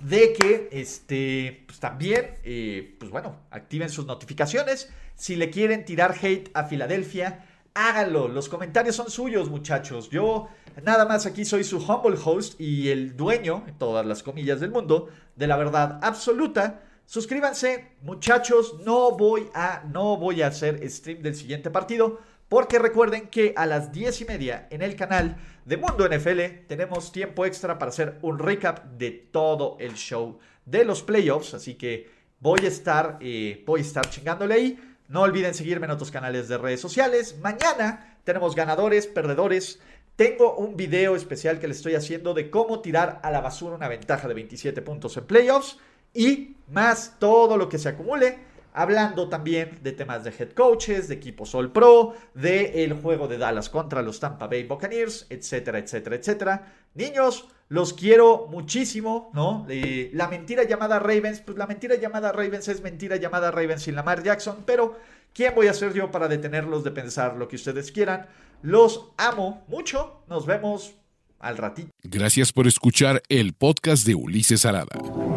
de 0.00 0.32
que, 0.32 0.68
este, 0.72 1.62
pues 1.66 1.78
también, 1.78 2.34
eh, 2.42 2.96
pues 2.98 3.10
bueno, 3.10 3.36
activen 3.50 3.88
sus 3.88 4.06
notificaciones. 4.06 4.90
Si 5.14 5.36
le 5.36 5.50
quieren 5.50 5.84
tirar 5.84 6.16
hate 6.20 6.50
a 6.54 6.64
Filadelfia, 6.64 7.46
háganlo. 7.74 8.28
Los 8.28 8.48
comentarios 8.48 8.96
son 8.96 9.10
suyos, 9.10 9.48
muchachos. 9.48 10.10
Yo 10.10 10.48
nada 10.82 11.04
más 11.04 11.26
aquí 11.26 11.44
soy 11.44 11.64
su 11.64 11.78
humble 11.78 12.18
host 12.22 12.60
y 12.60 12.88
el 12.88 13.16
dueño, 13.16 13.64
en 13.66 13.78
todas 13.78 14.04
las 14.06 14.22
comillas 14.22 14.60
del 14.60 14.70
mundo, 14.70 15.08
de 15.36 15.46
la 15.46 15.56
verdad 15.56 16.00
absoluta. 16.02 16.82
Suscríbanse, 17.10 17.96
muchachos, 18.02 18.76
no 18.86 19.16
voy 19.16 19.50
a, 19.52 19.82
no 19.92 20.16
voy 20.16 20.42
a 20.42 20.46
hacer 20.46 20.88
stream 20.88 21.22
del 21.22 21.34
siguiente 21.34 21.68
partido, 21.68 22.20
porque 22.48 22.78
recuerden 22.78 23.26
que 23.26 23.52
a 23.56 23.66
las 23.66 23.90
10 23.90 24.20
y 24.20 24.24
media 24.26 24.68
en 24.70 24.80
el 24.80 24.94
canal 24.94 25.36
de 25.64 25.76
Mundo 25.76 26.08
NFL 26.08 26.68
tenemos 26.68 27.10
tiempo 27.10 27.46
extra 27.46 27.80
para 27.80 27.88
hacer 27.88 28.20
un 28.22 28.38
recap 28.38 28.92
de 28.92 29.10
todo 29.10 29.76
el 29.80 29.94
show 29.94 30.38
de 30.64 30.84
los 30.84 31.02
playoffs, 31.02 31.52
así 31.54 31.74
que 31.74 32.08
voy 32.38 32.60
a 32.60 32.68
estar, 32.68 33.18
eh, 33.20 33.64
voy 33.66 33.80
a 33.80 33.82
estar 33.82 34.08
chingándole 34.08 34.54
ahí. 34.54 34.94
No 35.08 35.22
olviden 35.22 35.54
seguirme 35.54 35.86
en 35.86 35.90
otros 35.90 36.12
canales 36.12 36.46
de 36.46 36.58
redes 36.58 36.80
sociales. 36.80 37.40
Mañana 37.40 38.20
tenemos 38.22 38.54
ganadores, 38.54 39.08
perdedores. 39.08 39.80
Tengo 40.14 40.54
un 40.54 40.76
video 40.76 41.16
especial 41.16 41.58
que 41.58 41.66
les 41.66 41.78
estoy 41.78 41.96
haciendo 41.96 42.34
de 42.34 42.50
cómo 42.50 42.82
tirar 42.82 43.18
a 43.24 43.32
la 43.32 43.40
basura 43.40 43.74
una 43.74 43.88
ventaja 43.88 44.28
de 44.28 44.34
27 44.34 44.80
puntos 44.82 45.16
en 45.16 45.26
playoffs 45.26 45.76
y 46.14 46.56
más 46.68 47.16
todo 47.18 47.56
lo 47.56 47.68
que 47.68 47.78
se 47.78 47.88
acumule. 47.88 48.50
Hablando 48.72 49.28
también 49.28 49.80
de 49.82 49.90
temas 49.92 50.22
de 50.22 50.30
head 50.30 50.50
coaches, 50.50 51.08
de 51.08 51.16
equipos 51.16 51.54
All 51.56 51.72
Pro, 51.72 52.14
de 52.34 52.84
el 52.84 52.92
juego 52.94 53.26
de 53.26 53.36
Dallas 53.36 53.68
contra 53.68 54.00
los 54.00 54.20
Tampa 54.20 54.46
Bay 54.46 54.62
Buccaneers, 54.62 55.26
etcétera, 55.28 55.80
etcétera, 55.80 56.14
etcétera. 56.14 56.72
Niños, 56.94 57.48
los 57.70 57.92
quiero 57.92 58.48
muchísimo, 58.48 59.30
¿no? 59.32 59.64
la 60.12 60.28
mentira 60.28 60.64
llamada 60.64 60.98
Ravens, 60.98 61.40
pues 61.40 61.56
la 61.56 61.68
mentira 61.68 61.94
llamada 61.94 62.32
Ravens 62.32 62.66
es 62.66 62.82
mentira 62.82 63.16
llamada 63.16 63.52
Ravens 63.52 63.82
sin 63.82 63.94
Lamar 63.94 64.24
Jackson, 64.24 64.64
pero 64.66 64.96
¿quién 65.32 65.54
voy 65.54 65.68
a 65.68 65.74
ser 65.74 65.92
yo 65.92 66.10
para 66.10 66.26
detenerlos 66.26 66.82
de 66.82 66.90
pensar 66.90 67.36
lo 67.36 67.46
que 67.46 67.54
ustedes 67.54 67.92
quieran? 67.92 68.26
Los 68.62 69.12
amo 69.16 69.62
mucho, 69.68 70.22
nos 70.28 70.46
vemos 70.46 70.94
al 71.40 71.56
ratito. 71.56 71.90
Gracias 72.04 72.52
por 72.52 72.66
escuchar 72.66 73.22
el 73.28 73.52
podcast 73.54 74.06
de 74.06 74.14
Ulises 74.14 74.64
Arada. 74.64 74.96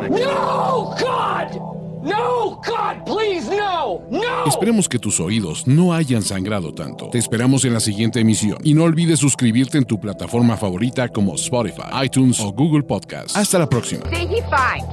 No, 0.10 0.96
God! 1.00 1.84
No, 2.04 2.56
God, 2.58 3.06
please, 3.06 3.50
no, 3.50 4.02
no. 4.12 4.46
Esperemos 4.46 4.90
que 4.90 5.00
tus 5.00 5.22
oídos 5.22 5.66
no 5.66 5.94
hayan 5.94 6.22
sangrado 6.22 6.74
tanto. 6.74 7.10
Te 7.10 7.18
esperamos 7.18 7.64
en 7.64 7.74
la 7.74 7.80
siguiente 7.80 8.20
emisión 8.20 8.58
y 8.62 8.74
no 8.74 8.84
olvides 8.84 9.20
suscribirte 9.20 9.78
en 9.78 9.86
tu 9.86 10.02
plataforma 10.02 10.58
favorita 10.58 11.08
como 11.08 11.36
Spotify, 11.36 11.84
iTunes 12.04 12.42
o 12.42 12.52
Google 12.52 12.84
Podcast. 12.84 13.38
Hasta 13.38 13.58
la 13.58 13.70
próxima. 13.70 14.04
See, 14.10 14.28
he 14.28 14.42
fine. 14.44 14.86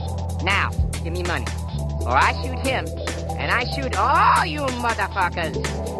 Now, 0.45 0.71
give 1.03 1.11
me 1.11 1.25
money, 1.25 1.45
or 2.03 2.17
I 2.17 2.33
shoot 2.45 2.65
him, 2.65 2.87
and 3.39 3.51
I 3.51 3.65
shoot 3.75 3.97
all 3.97 4.47
you 4.47 4.65
motherfuckers. 4.81 6.00